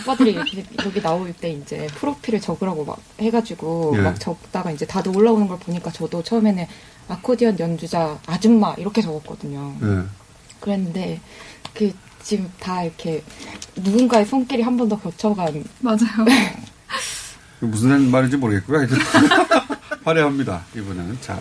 어, 0.00 0.12
오빠들이 0.12 0.32
이렇게 0.32 0.64
여기 0.84 1.00
나올 1.02 1.32
때 1.32 1.50
이제 1.50 1.86
프로필을 1.96 2.40
적으라고 2.40 2.84
막 2.84 2.98
해가지고 3.20 3.94
예. 3.96 4.00
막 4.02 4.18
적다가 4.20 4.70
이제 4.70 4.86
다들 4.86 5.16
올라오는 5.16 5.46
걸 5.48 5.58
보니까 5.58 5.90
저도 5.92 6.22
처음에는 6.22 6.66
아코디언 7.08 7.58
연주자 7.58 8.18
아줌마 8.26 8.74
이렇게 8.78 9.00
적었거든요. 9.02 9.74
예. 9.82 10.02
그랬는데 10.60 11.20
그 11.74 11.92
지금 12.22 12.50
다 12.60 12.82
이렇게 12.82 13.22
누군가의 13.76 14.26
손길이 14.26 14.62
한 14.62 14.76
번 14.76 14.88
더 14.88 14.98
거쳐간 14.98 15.64
맞아요. 15.80 16.26
무슨 17.60 18.10
말인지 18.10 18.36
모르겠고요. 18.36 18.86
화려합니다. 20.04 20.62
이분은. 20.74 21.18
자, 21.20 21.38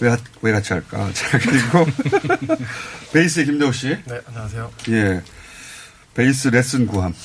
왜, 0.00 0.08
하- 0.10 0.18
왜 0.42 0.52
같이 0.52 0.72
할까? 0.72 1.10
자, 1.14 1.38
그리고 1.38 1.84
베이스의 3.12 3.46
김대호 3.46 3.72
씨. 3.72 3.88
네, 4.06 4.20
안녕하세요. 4.26 4.70
예. 4.90 5.22
베이스 6.14 6.48
레슨 6.48 6.86
구함. 6.86 7.12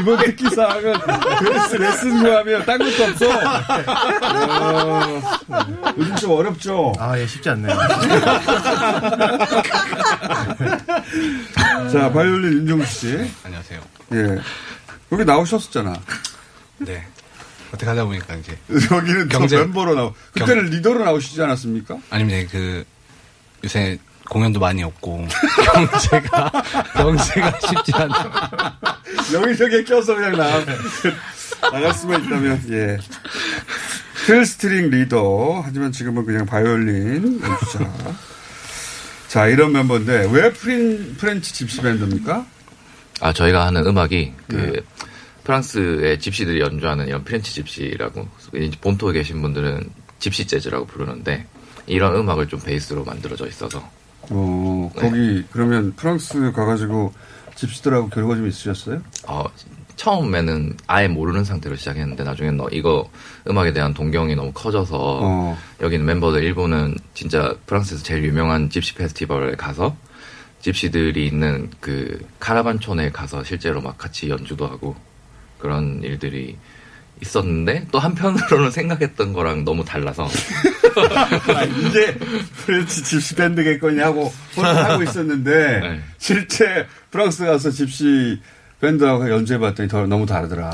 이번 0.00 0.18
특기사항은 0.18 0.94
베이스 1.44 1.76
레슨 1.76 2.22
구함이에요. 2.22 2.64
딴 2.64 2.78
것도 2.78 3.04
없어. 3.04 3.26
어, 4.60 5.22
요즘 5.96 6.16
좀 6.16 6.30
어렵죠? 6.32 6.92
아, 6.98 7.16
예, 7.18 7.26
쉽지 7.26 7.50
않네요. 7.50 7.76
자, 11.92 12.10
바이올린 12.12 12.52
윤종수 12.60 12.86
씨. 13.00 13.30
안녕하세요. 13.44 13.80
예. 14.14 14.38
여기 15.12 15.24
나오셨었잖아. 15.24 15.94
네. 16.78 17.06
어떻게 17.72 17.86
하다 17.86 18.04
보니까 18.04 18.34
이제 18.36 18.56
여기는 18.90 19.28
저 19.30 19.38
경제- 19.38 19.56
멤버로 19.56 19.94
나오. 19.94 20.14
그때는 20.34 20.66
리더로 20.66 21.04
나오시지 21.04 21.40
않았습니까? 21.42 21.96
아니면 22.10 22.46
그 22.50 22.84
요새 23.64 23.98
공연도 24.28 24.60
많이 24.60 24.82
없고 24.82 25.26
경제가 25.72 26.50
경제가 26.94 27.58
쉽지 27.60 27.92
않아. 27.94 28.78
여기저기 29.32 29.84
껴서 29.84 30.14
그냥 30.14 30.32
나 30.36 30.64
나갈 31.70 31.92
수만 31.94 32.22
있다면 32.24 32.62
예. 32.70 32.98
필스트링 34.26 34.90
리더 34.90 35.62
하지만 35.64 35.92
지금은 35.92 36.24
그냥 36.26 36.46
바이올린 36.46 37.40
연주자. 37.42 37.92
자 39.28 39.46
이런 39.46 39.72
멤버인데 39.72 40.28
왜 40.30 40.52
프린, 40.52 41.16
French 41.16 41.54
집시 41.54 41.80
밴드입니까? 41.80 42.44
아 43.20 43.32
저희가 43.32 43.66
하는 43.66 43.86
음악이 43.86 44.34
그 44.48 44.54
네. 44.56 44.80
프랑스의 45.44 46.20
집시들이 46.20 46.60
연주하는 46.60 47.08
이런 47.08 47.24
French 47.24 47.52
집시라고 47.54 48.28
본토에 48.80 49.12
계신 49.12 49.42
분들은 49.42 49.90
집시 50.18 50.46
재즈라고 50.46 50.86
부르는데 50.86 51.46
이런 51.86 52.14
음악을 52.14 52.48
좀 52.48 52.60
베이스로 52.60 53.04
만들어져 53.04 53.46
있어서 53.48 53.82
어 54.30 54.92
거기 54.94 55.44
그러면 55.50 55.92
프랑스 55.96 56.52
가가지고 56.52 57.12
집시들하고 57.56 58.08
결과 58.08 58.36
좀 58.36 58.46
있으셨어요? 58.46 59.02
어, 59.26 59.44
처음에는 59.96 60.76
아예 60.86 61.08
모르는 61.08 61.44
상태로 61.44 61.76
시작했는데 61.76 62.24
나중에 62.24 62.50
너 62.50 62.68
이거 62.70 63.10
음악에 63.48 63.72
대한 63.72 63.92
동경이 63.94 64.34
너무 64.34 64.52
커져서 64.52 65.20
어. 65.22 65.58
여기 65.80 65.96
있는 65.96 66.06
멤버들 66.06 66.42
일부는 66.42 66.96
진짜 67.14 67.54
프랑스에서 67.66 68.02
제일 68.02 68.24
유명한 68.24 68.70
집시 68.70 68.94
페스티벌에 68.94 69.54
가서 69.56 69.94
집시들이 70.60 71.26
있는 71.26 71.70
그 71.80 72.24
카라반촌에 72.38 73.10
가서 73.10 73.42
실제로 73.44 73.80
막 73.80 73.98
같이 73.98 74.28
연주도 74.28 74.66
하고 74.66 74.96
그런 75.62 76.02
일들이 76.02 76.56
있었는데 77.22 77.86
또 77.92 78.00
한편으로는 78.00 78.72
생각했던 78.72 79.32
거랑 79.32 79.64
너무 79.64 79.84
달라서 79.84 80.24
아, 81.54 81.62
이게 81.64 82.14
French 82.66 83.02
집시 83.04 83.36
밴드겠거니 83.36 84.00
하고 84.00 84.32
있었는데 85.02 85.80
네. 85.80 86.00
실제 86.18 86.86
프랑스 87.12 87.46
가서 87.46 87.70
집시 87.70 88.40
밴드하고 88.80 89.30
연주해봤더니 89.30 89.88
더 89.88 90.04
너무 90.08 90.26
다르더라. 90.26 90.72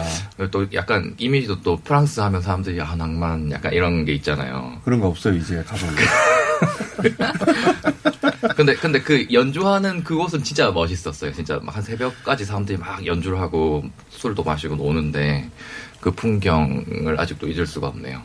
또 0.50 0.66
약간 0.72 1.14
이미지도 1.18 1.60
또 1.60 1.76
프랑스 1.76 2.20
하면 2.20 2.40
사람들이 2.40 2.80
아 2.80 2.96
낭만 2.96 3.52
약간 3.52 3.74
이런 3.74 4.06
게 4.06 4.14
있잖아요. 4.14 4.80
그런 4.82 4.98
거 5.00 5.08
없어요 5.08 5.34
이제 5.34 5.62
가보면. 5.62 5.94
근데 8.56 8.74
근데 8.74 9.00
그 9.00 9.26
연주하는 9.32 10.02
그곳은 10.04 10.42
진짜 10.42 10.70
멋있었어요. 10.70 11.32
진짜 11.32 11.58
막 11.62 11.78
한 11.78 11.82
새벽까지 11.82 12.44
사람들이 12.44 12.76
막 12.78 13.06
연주를 13.06 13.40
하고 13.40 13.84
술도 14.10 14.42
마시고 14.42 14.74
노는데 14.76 15.48
그 16.00 16.10
풍경을 16.10 17.14
아직도 17.18 17.46
잊을 17.48 17.66
수가 17.66 17.88
없네요. 17.88 18.20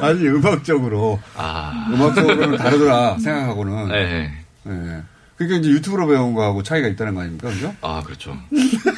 아니 0.00 0.26
음악적으로 0.28 1.20
아. 1.36 1.88
음악적으로는 1.92 2.58
다르더라 2.58 3.18
생각하고는. 3.18 3.88
네. 3.88 4.32
네. 4.64 5.02
그게 5.36 5.56
이제 5.56 5.70
유튜브로 5.70 6.08
배운 6.08 6.34
거하고 6.34 6.62
차이가 6.64 6.88
있다는 6.88 7.14
거 7.14 7.20
아닙니까, 7.20 7.48
그죠? 7.48 7.72
아 7.80 8.02
그렇죠. 8.04 8.36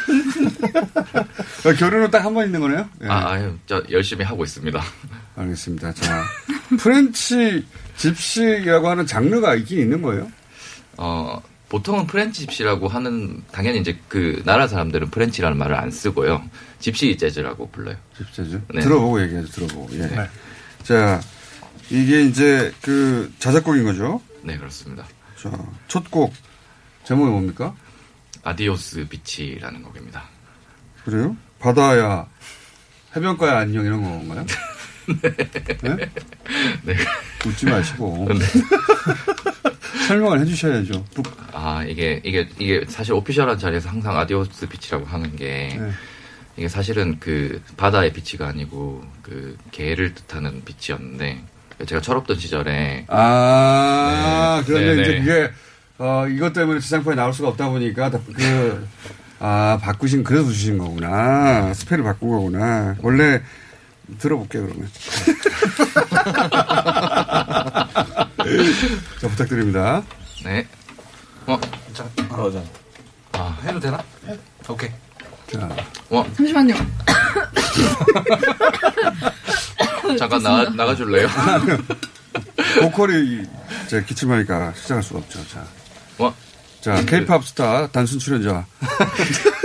어, 0.63 1.73
결혼은 1.79 2.11
딱 2.11 2.25
한 2.25 2.35
번 2.35 2.47
있는 2.47 2.61
거네요. 2.61 2.89
예. 3.03 3.07
아, 3.09 3.31
아유, 3.33 3.57
저 3.67 3.83
열심히 3.91 4.25
하고 4.25 4.45
있습니다. 4.45 4.81
알겠습니다. 5.37 5.93
자, 5.95 6.25
프렌치 6.79 7.67
집시라고 7.97 8.89
하는 8.89 9.07
장르가 9.07 9.55
있긴 9.57 9.79
있는 9.81 10.03
거예요? 10.03 10.31
어, 10.97 11.41
보통은 11.69 12.07
French 12.07 12.41
집시라고 12.43 12.89
하는, 12.89 13.43
당연히 13.53 13.79
이제 13.81 13.99
그 14.09 14.43
나라 14.45 14.67
사람들은 14.67 15.11
French라는 15.11 15.57
말을 15.57 15.77
안 15.77 15.91
쓰고요. 15.91 16.43
집시 16.81 17.17
재즈라고 17.17 17.71
불러요. 17.71 17.97
집시 18.17 18.35
재즈? 18.37 18.61
네. 18.75 18.81
들어보고 18.81 19.23
얘기하죠, 19.23 19.49
들어보고. 19.49 19.89
예. 19.95 19.99
네. 20.07 20.29
자, 20.83 21.21
이게 21.91 22.23
이제 22.23 22.73
그 22.83 23.33
자작곡인 23.39 23.85
거죠? 23.85 24.21
네, 24.43 24.57
그렇습니다. 24.57 25.05
자, 25.41 25.51
첫 25.89 26.11
곡, 26.11 26.33
제목이 27.05 27.31
뭡니까? 27.31 27.75
Adios 28.43 29.07
Bitch라는 29.09 29.83
곡입니다. 29.83 30.25
그래요? 31.05 31.37
바다야, 31.59 32.27
해변가야 33.17 33.59
안녕 33.61 33.85
이런 33.85 34.03
건가요? 34.03 34.45
네? 35.83 35.97
네. 36.83 36.95
웃지 37.47 37.67
마시고. 37.67 38.29
네. 38.33 38.45
설명을 40.07 40.41
해주셔야죠. 40.41 41.05
아, 41.53 41.85
이게, 41.87 42.21
이게, 42.25 42.49
이게 42.59 42.85
사실 42.89 43.13
official한 43.15 43.59
자리에서 43.59 43.89
항상 43.89 44.17
Adios 44.19 44.67
Bitch라고 44.69 45.07
하는 45.07 45.35
게, 45.37 45.77
네. 45.79 45.91
이게 46.57 46.69
사실은 46.69 47.19
그 47.21 47.61
바다의 47.77 48.13
beach가 48.13 48.49
아니고 48.49 49.05
그 49.23 49.57
개를 49.71 50.15
뜻하는 50.15 50.63
bitch였는데, 50.65 51.43
제가 51.87 52.01
철없던 52.01 52.39
시절에, 52.39 53.07
아, 53.09 54.63
네. 54.63 54.67
그런데 54.67 54.95
네, 54.97 55.03
이제 55.03 55.13
네. 55.13 55.19
그게, 55.21 55.51
어, 55.99 56.27
이것 56.29 56.53
때문에 56.53 56.81
지상파에 56.81 57.15
나올 57.15 57.33
수가 57.33 57.49
없다 57.49 57.69
보니까, 57.69 58.11
다- 58.11 58.19
그, 58.35 58.87
아, 59.43 59.79
바꾸신, 59.81 60.23
그래서 60.23 60.49
주신 60.51 60.77
거구나. 60.77 61.73
스펠을 61.73 62.05
바꾼 62.05 62.29
거구나. 62.29 62.95
원래, 63.01 63.41
들어볼게요, 64.19 64.67
그러면. 64.67 64.89
자, 69.21 69.29
부탁드립니다. 69.29 70.03
네. 70.45 70.67
어? 71.47 71.59
자, 71.95 72.05
어, 72.29 72.51
자. 72.51 72.63
아, 73.33 73.59
해도 73.65 73.81
되나? 73.81 73.99
오케이. 74.69 74.91
자. 75.51 75.69
어? 76.11 76.23
잠시만요. 76.37 76.75
잠깐 80.19 80.43
나가, 80.43 80.69
나가줄래요? 80.71 81.29
보컬이 82.83 83.43
이제 83.87 84.05
기침하니까 84.07 84.75
시작할 84.75 85.03
수가 85.03 85.21
없죠. 85.21 85.39
자. 85.49 85.65
자, 86.81 86.95
네. 86.95 87.05
케이팝 87.05 87.45
스타 87.45 87.87
단순 87.89 88.19
출연자. 88.19 88.67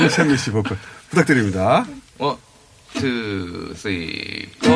홍상민 0.00 0.36
씨 0.38 0.50
보컬 0.50 0.78
부탁드립니다. 1.10 1.86
어, 2.18 2.38
two, 2.94 3.74
three, 3.76 4.48
four. 4.62 4.70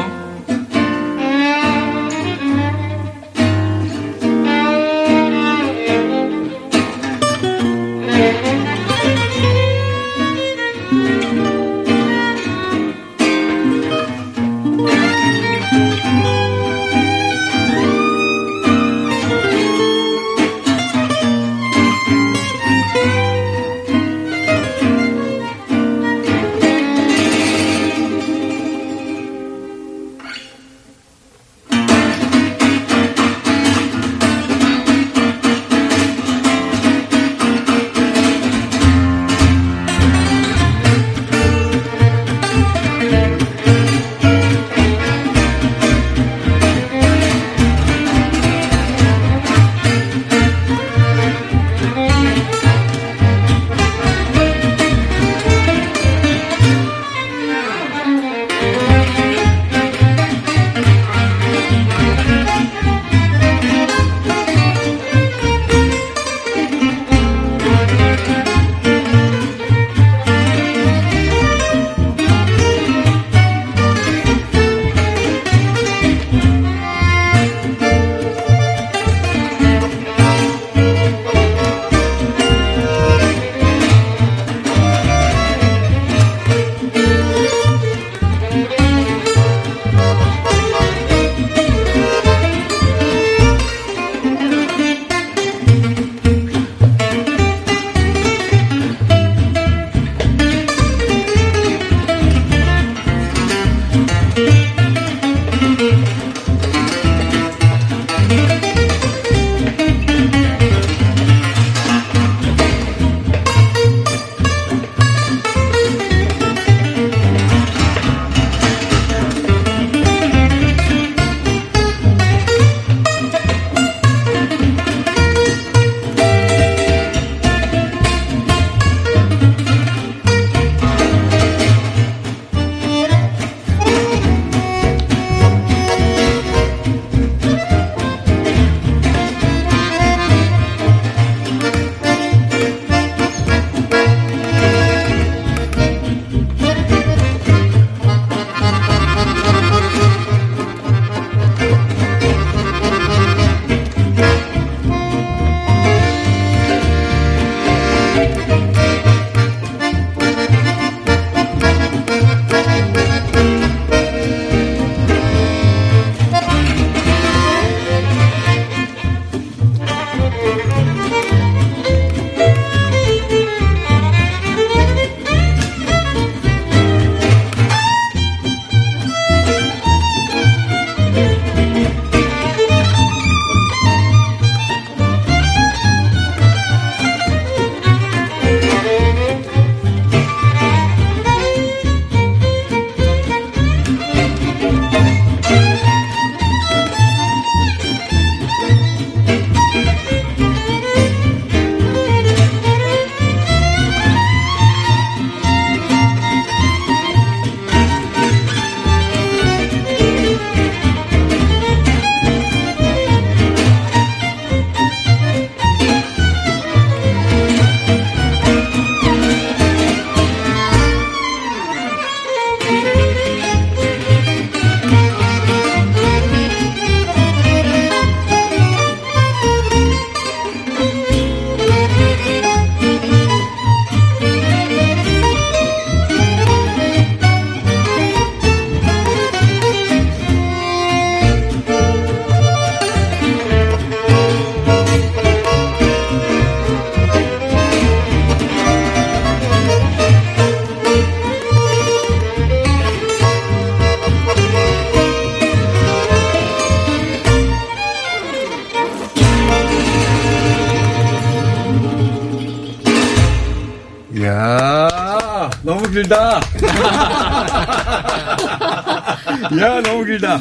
야, 269.61 269.81
너무 269.83 270.05
길다. 270.05 270.37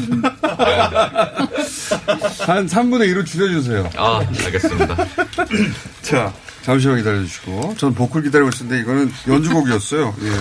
한 2.45 2.68
3분의 2.68 3.14
1로 3.14 3.26
줄여주세요. 3.26 3.89
아, 3.97 4.20
알겠습니다. 4.45 4.95
자, 6.01 6.34
잠시만 6.64 6.97
기다려주시고. 6.97 7.76
전 7.78 7.93
보컬 7.93 8.24
기다리고 8.24 8.49
있었는데, 8.49 8.82
이거는 8.82 9.11
연주곡이었어요. 9.28 10.16
예. 10.22 10.32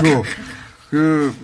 그리고, 0.00 0.24
그, 0.90 1.34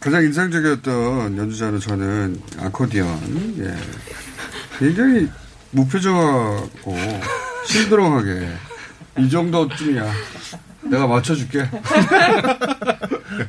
가장 0.00 0.22
인상적이었던 0.22 1.36
연주자는 1.36 1.80
저는 1.80 2.40
아코디언. 2.60 3.54
예. 3.60 3.76
굉장히 4.78 5.28
무표정하고, 5.72 6.96
심드렁하게. 7.66 8.48
이 9.18 9.28
정도쯤이야. 9.28 10.12
내가 10.82 11.06
맞춰줄게. 11.06 11.68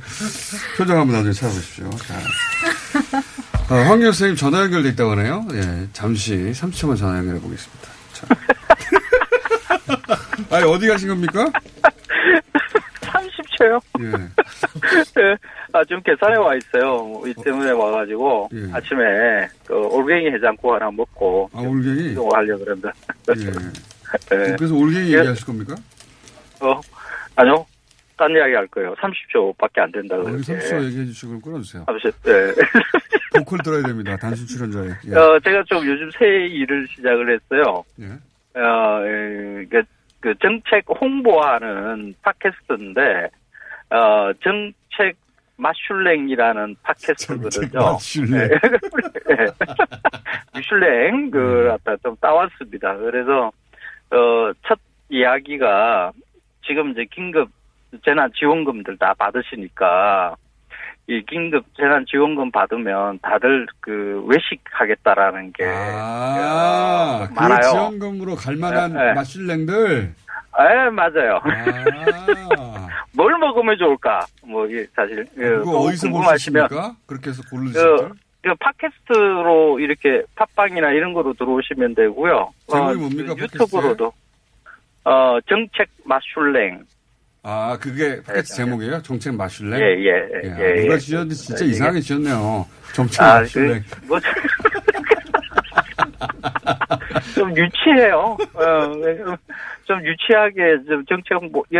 표정 0.78 0.99
한번 0.99 1.16
나중에 1.18 1.34
찾아보십시오. 1.34 1.89
자. 1.91 2.16
어, 3.70 3.76
황 3.84 3.99
교수님 3.99 4.36
전화 4.36 4.62
연결돼 4.64 4.89
있다고 4.89 5.12
하네요. 5.12 5.47
예, 5.53 5.88
잠시 5.93 6.51
30초만 6.53 6.97
전화 6.97 7.18
연결해 7.20 7.39
보겠습니다. 7.39 7.89
자. 8.14 8.28
아니, 10.55 10.66
어디 10.66 10.88
가신 10.88 11.10
겁니까? 11.10 11.45
30초요? 13.01 13.82
예. 14.01 14.12
네. 15.22 15.36
아, 15.72 15.84
지금 15.84 16.01
계산에 16.01 16.36
와 16.38 16.55
있어요. 16.55 17.22
이 17.28 17.34
때문에 17.43 17.72
와가지고, 17.72 18.49
예. 18.53 18.74
아침에, 18.74 19.47
그, 19.68 19.76
올갱이 19.76 20.32
해장국 20.32 20.74
하나 20.74 20.89
먹고, 20.89 21.49
아, 21.53 21.60
올갱이? 21.60 22.12
이동을 22.12 22.36
하려고 22.36 22.64
그럽니다. 22.64 22.91
예. 23.38 23.45
네. 23.45 24.55
그래서 24.57 24.74
올갱이 24.74 25.14
예. 25.14 25.20
얘기하실 25.20 25.45
겁니까? 25.45 25.76
어, 26.62 26.82
아니요. 27.36 27.66
딴 28.20 28.32
이야기 28.32 28.53
할 28.53 28.67
거예요. 28.67 28.93
30초밖에 28.95 29.80
안 29.80 29.91
된다. 29.93 30.15
아, 30.15 30.20
우리 30.20 30.43
그렇게. 30.43 30.53
30초 30.55 30.86
얘기해 30.88 31.05
주시고 31.05 31.39
끊어주세요. 31.39 31.86
30, 31.88 32.24
네. 32.24 32.32
보컬 33.39 33.59
들어야 33.59 33.82
됩니다. 33.84 34.17
단순 34.17 34.45
출연자에. 34.45 34.89
예. 35.07 35.15
어, 35.15 35.39
제가 35.39 35.63
좀 35.63 35.78
요즘 35.88 36.11
새 36.11 36.26
일을 36.47 36.86
시작을 36.89 37.34
했어요. 37.34 37.86
예. 38.01 38.59
어, 38.59 39.05
에, 39.05 39.65
그, 39.70 39.82
그 40.20 40.36
정책 40.41 40.84
홍보하는 40.89 42.13
팟캐스트인데, 42.22 43.30
어, 43.91 44.32
정책 44.43 45.15
마슐랭이라는 45.55 46.76
팟캐스트거든요. 46.84 47.80
마슐랭. 47.80 48.32
네. 48.32 48.49
미슐랭, 50.59 51.32
그, 51.32 51.70
갖다 51.70 51.95
좀 52.03 52.17
따왔습니다. 52.17 52.97
그래서, 52.97 53.49
어, 54.11 54.51
첫 54.67 54.78
이야기가 55.07 56.11
지금 56.65 56.91
이제 56.91 57.05
긴급 57.09 57.49
재난 58.06 58.32
지원금들 58.34 58.98
다 58.98 59.14
받으시니까, 59.18 60.36
이 61.08 61.24
긴급 61.28 61.66
재난 61.76 62.06
지원금 62.08 62.52
받으면 62.52 63.18
다들 63.24 63.66
그 63.80 64.24
외식하겠다라는 64.28 65.54
게 65.54 65.66
아, 65.66 67.26
그 67.28 67.34
많아요. 67.34 67.62
지원금으로 67.62 68.36
갈 68.36 68.56
만한 68.56 68.96
예, 68.96 69.10
예. 69.10 69.14
마슐랭들. 69.14 70.14
예, 70.60 70.90
맞아요. 70.92 71.40
아. 72.58 72.88
뭘 73.14 73.36
먹으면 73.40 73.76
좋을까? 73.80 74.26
뭐, 74.46 74.68
사실, 74.96 75.26
예, 75.38 75.42
그거 75.50 75.80
어디서 75.80 76.10
궁금하시면? 76.10 76.68
그렇게 77.08 77.32
해서 77.32 77.42
고르셨을 77.50 77.98
그, 77.98 78.14
그 78.44 78.56
팟캐스트로 78.60 79.80
이렇게 79.80 80.22
팟빵이나 80.36 80.92
이런 80.92 81.14
거로 81.14 81.34
들어오시면 81.34 81.96
되고요. 81.96 82.52
제목이 82.70 82.92
어, 82.92 83.00
뭡니까, 83.00 83.34
그 83.34 83.42
유튜브로도. 83.44 84.14
어, 85.06 85.40
정책 85.48 85.90
마슐랭. 86.04 86.84
아, 87.42 87.78
그게 87.80 88.22
팟캐스트 88.24 88.56
제목이에요? 88.58 89.02
정책 89.02 89.34
마슐랭? 89.36 89.80
예, 89.80 89.86
예, 89.86 90.10
야, 90.50 90.60
예, 90.60 90.82
누가 90.82 90.94
예. 90.96 90.98
지었는데 90.98 91.36
진짜 91.36 91.66
예, 91.66 91.70
이상하게 91.70 92.02
지었네요. 92.02 92.66
정책 92.94 93.22
아, 93.22 93.40
마슐랭. 93.40 93.82
그, 93.90 94.06
뭐, 94.08 94.20
좀 97.36 97.50
유치해요. 97.56 98.38
어, 98.54 98.92
좀 99.86 100.06
유치하게 100.06 100.84
좀 100.88 101.06
정책 101.06 101.36
홍보, 101.42 101.64
예, 101.74 101.80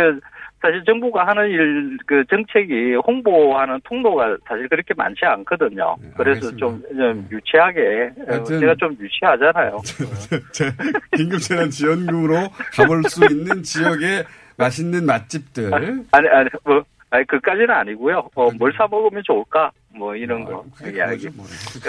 사실 0.62 0.82
정부가 0.84 1.26
하는 1.26 1.48
일, 1.48 1.98
그 2.06 2.22
정책이 2.28 2.94
홍보하는 3.06 3.78
통로가 3.84 4.36
사실 4.46 4.68
그렇게 4.68 4.92
많지 4.94 5.20
않거든요. 5.24 5.96
그래서 6.16 6.54
좀, 6.56 6.82
좀 6.96 7.28
유치하게, 7.30 7.80
어, 7.80 7.84
네, 8.16 8.24
하여튼- 8.28 8.60
제가 8.60 8.74
좀 8.76 8.96
유치하잖아요. 9.00 9.78
제 10.52 10.70
긴급재난 11.16 11.70
지원금으로 11.70 12.48
가볼 12.74 13.02
수 13.04 13.24
있는 13.30 13.62
지역의 13.62 14.24
맛있는 14.60 15.06
맛집들. 15.06 15.74
아니, 15.74 15.86
아니, 16.28 16.48
뭐, 16.64 16.82
아니, 17.10 17.26
그까지는 17.26 17.70
아니고요. 17.70 18.28
어, 18.34 18.48
뭘사 18.58 18.86
먹으면 18.90 19.22
좋을까? 19.24 19.70
뭐, 19.94 20.14
이런 20.14 20.44
거. 20.44 20.64
이야기. 20.84 21.28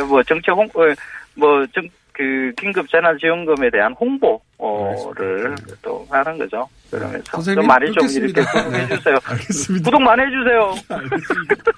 뭐, 0.07 0.23
정책 0.23 0.51
홍, 0.53 0.65
어, 0.73 0.93
뭐, 1.35 1.65
정, 1.73 1.87
그, 2.13 2.51
긴급 2.57 2.89
재난지원금에 2.89 3.69
대한 3.69 3.93
홍보를 3.93 5.55
또 5.81 6.05
하는 6.09 6.37
거죠. 6.37 6.67
그러면서. 6.89 7.23
선생님, 7.31 7.61
좀 7.61 7.67
많이 7.67 7.85
좀 7.87 7.95
끊겠습니다. 7.95 8.41
이렇게 8.41 8.59
구독해 8.59 8.87
네. 8.87 8.95
주세요. 8.97 9.17
알겠습니다. 9.23 9.85
구독 9.85 10.01
많이 10.03 10.21
해주세요. 10.23 10.73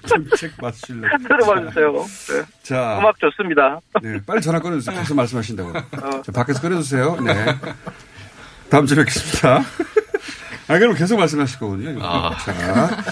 정책 0.06 0.50
마슐랭. 0.60 1.18
들어봐 1.28 1.60
주세요. 1.68 1.92
네. 1.92 2.42
자. 2.62 2.98
음악 2.98 3.18
좋습니다. 3.20 3.80
네, 4.02 4.18
빨리 4.26 4.40
전화 4.40 4.58
끊어주세요. 4.58 4.96
계속 4.98 5.14
말씀하신다고. 5.14 5.72
자, 6.22 6.32
밖에서 6.32 6.60
끊어주세요. 6.60 7.16
네. 7.20 7.32
다음 8.70 8.86
주에 8.86 8.96
뵙겠습니다. 8.96 9.60
아, 10.66 10.78
그럼 10.78 10.94
계속 10.94 11.18
말씀하실 11.18 11.58
거군요. 11.58 11.90
이거. 11.90 12.00
아. 12.02 12.36
자. 12.38 13.04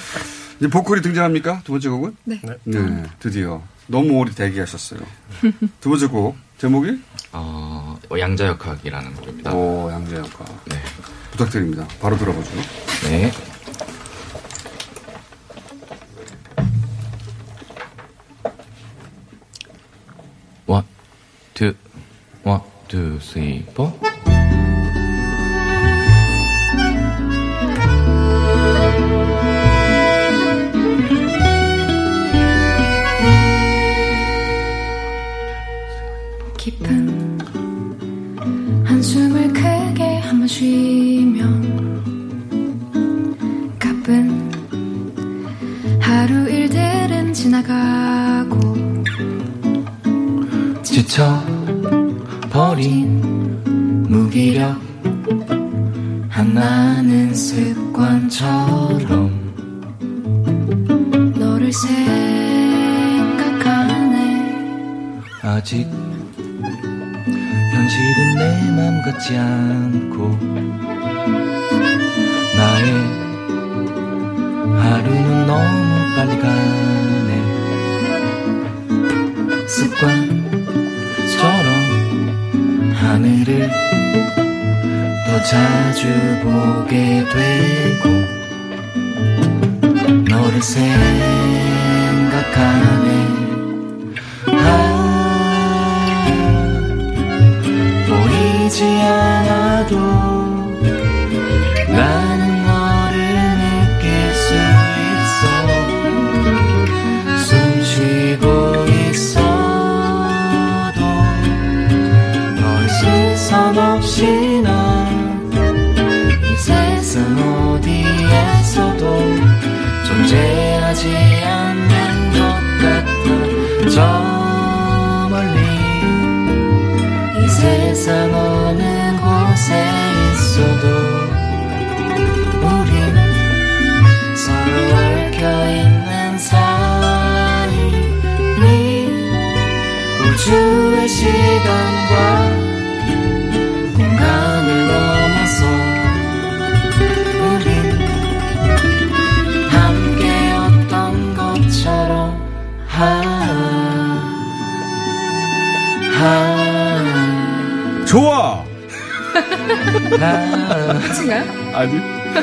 이제 0.59 0.69
보컬이 0.69 1.03
등장합니까? 1.03 1.61
두 1.65 1.73
번째 1.73 1.89
곡은? 1.89 2.17
네. 2.25 2.41
네, 2.65 3.03
드디어. 3.19 3.63
너무 3.89 4.15
오래 4.15 4.31
대기하셨어요. 4.33 5.01
두 5.81 5.89
번째 5.91 6.07
곡, 6.07 6.37
제목이? 6.59 7.01
어, 7.33 7.99
양자역학이라는 8.17 9.15
곡입니다. 9.15 9.53
오, 9.53 9.91
양자역학. 9.91 10.65
네. 10.67 10.77
부탁드립니다. 11.33 11.87
바로 12.01 12.17
들어보죠. 12.17 12.51
네. 13.05 13.33
원, 20.67 20.85
투, 21.55 21.75
원, 22.45 22.63
투, 22.87 23.19
쓰리, 23.21 23.65
포. 23.75 23.93
지나가고 47.63 48.59
지쳐 50.83 51.43
버린 52.51 53.21
무기력 54.09 54.81
하나는 56.29 57.33
습관처럼 57.35 59.31
너를 61.39 61.73
생각하네. 61.73 63.61
아직 65.43 65.89
현실은 67.73 68.35
내 68.37 68.63
맘 68.73 69.03
같지 69.03 69.37
않고 69.37 70.37
나의 72.57 72.93
하루는 74.81 75.47
너무 75.47 76.17
빨리 76.17 76.39
가 76.41 76.49
하늘을 83.13 83.69
더 85.27 85.43
자주 85.43 86.09
보게 86.43 87.23
되고 87.29 88.09
너를 90.31 90.63
생각하네 90.63 91.03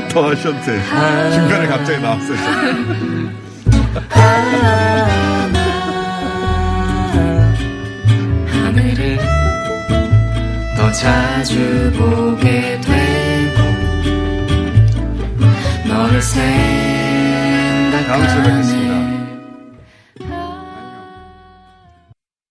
더 0.09 0.29
하셔도 0.29 0.59
돼. 0.61 0.81
중간에 1.33 1.67
갑자기 1.67 2.01
나왔어요. 2.01 2.37
하늘을 8.47 9.19
더 10.75 10.91
자주 10.91 11.91
보게 11.97 12.79
되고 12.81 13.59
너를 15.87 16.21
다음 18.07 18.27
주에 18.27 18.43
뵙겠습니다. 18.43 18.88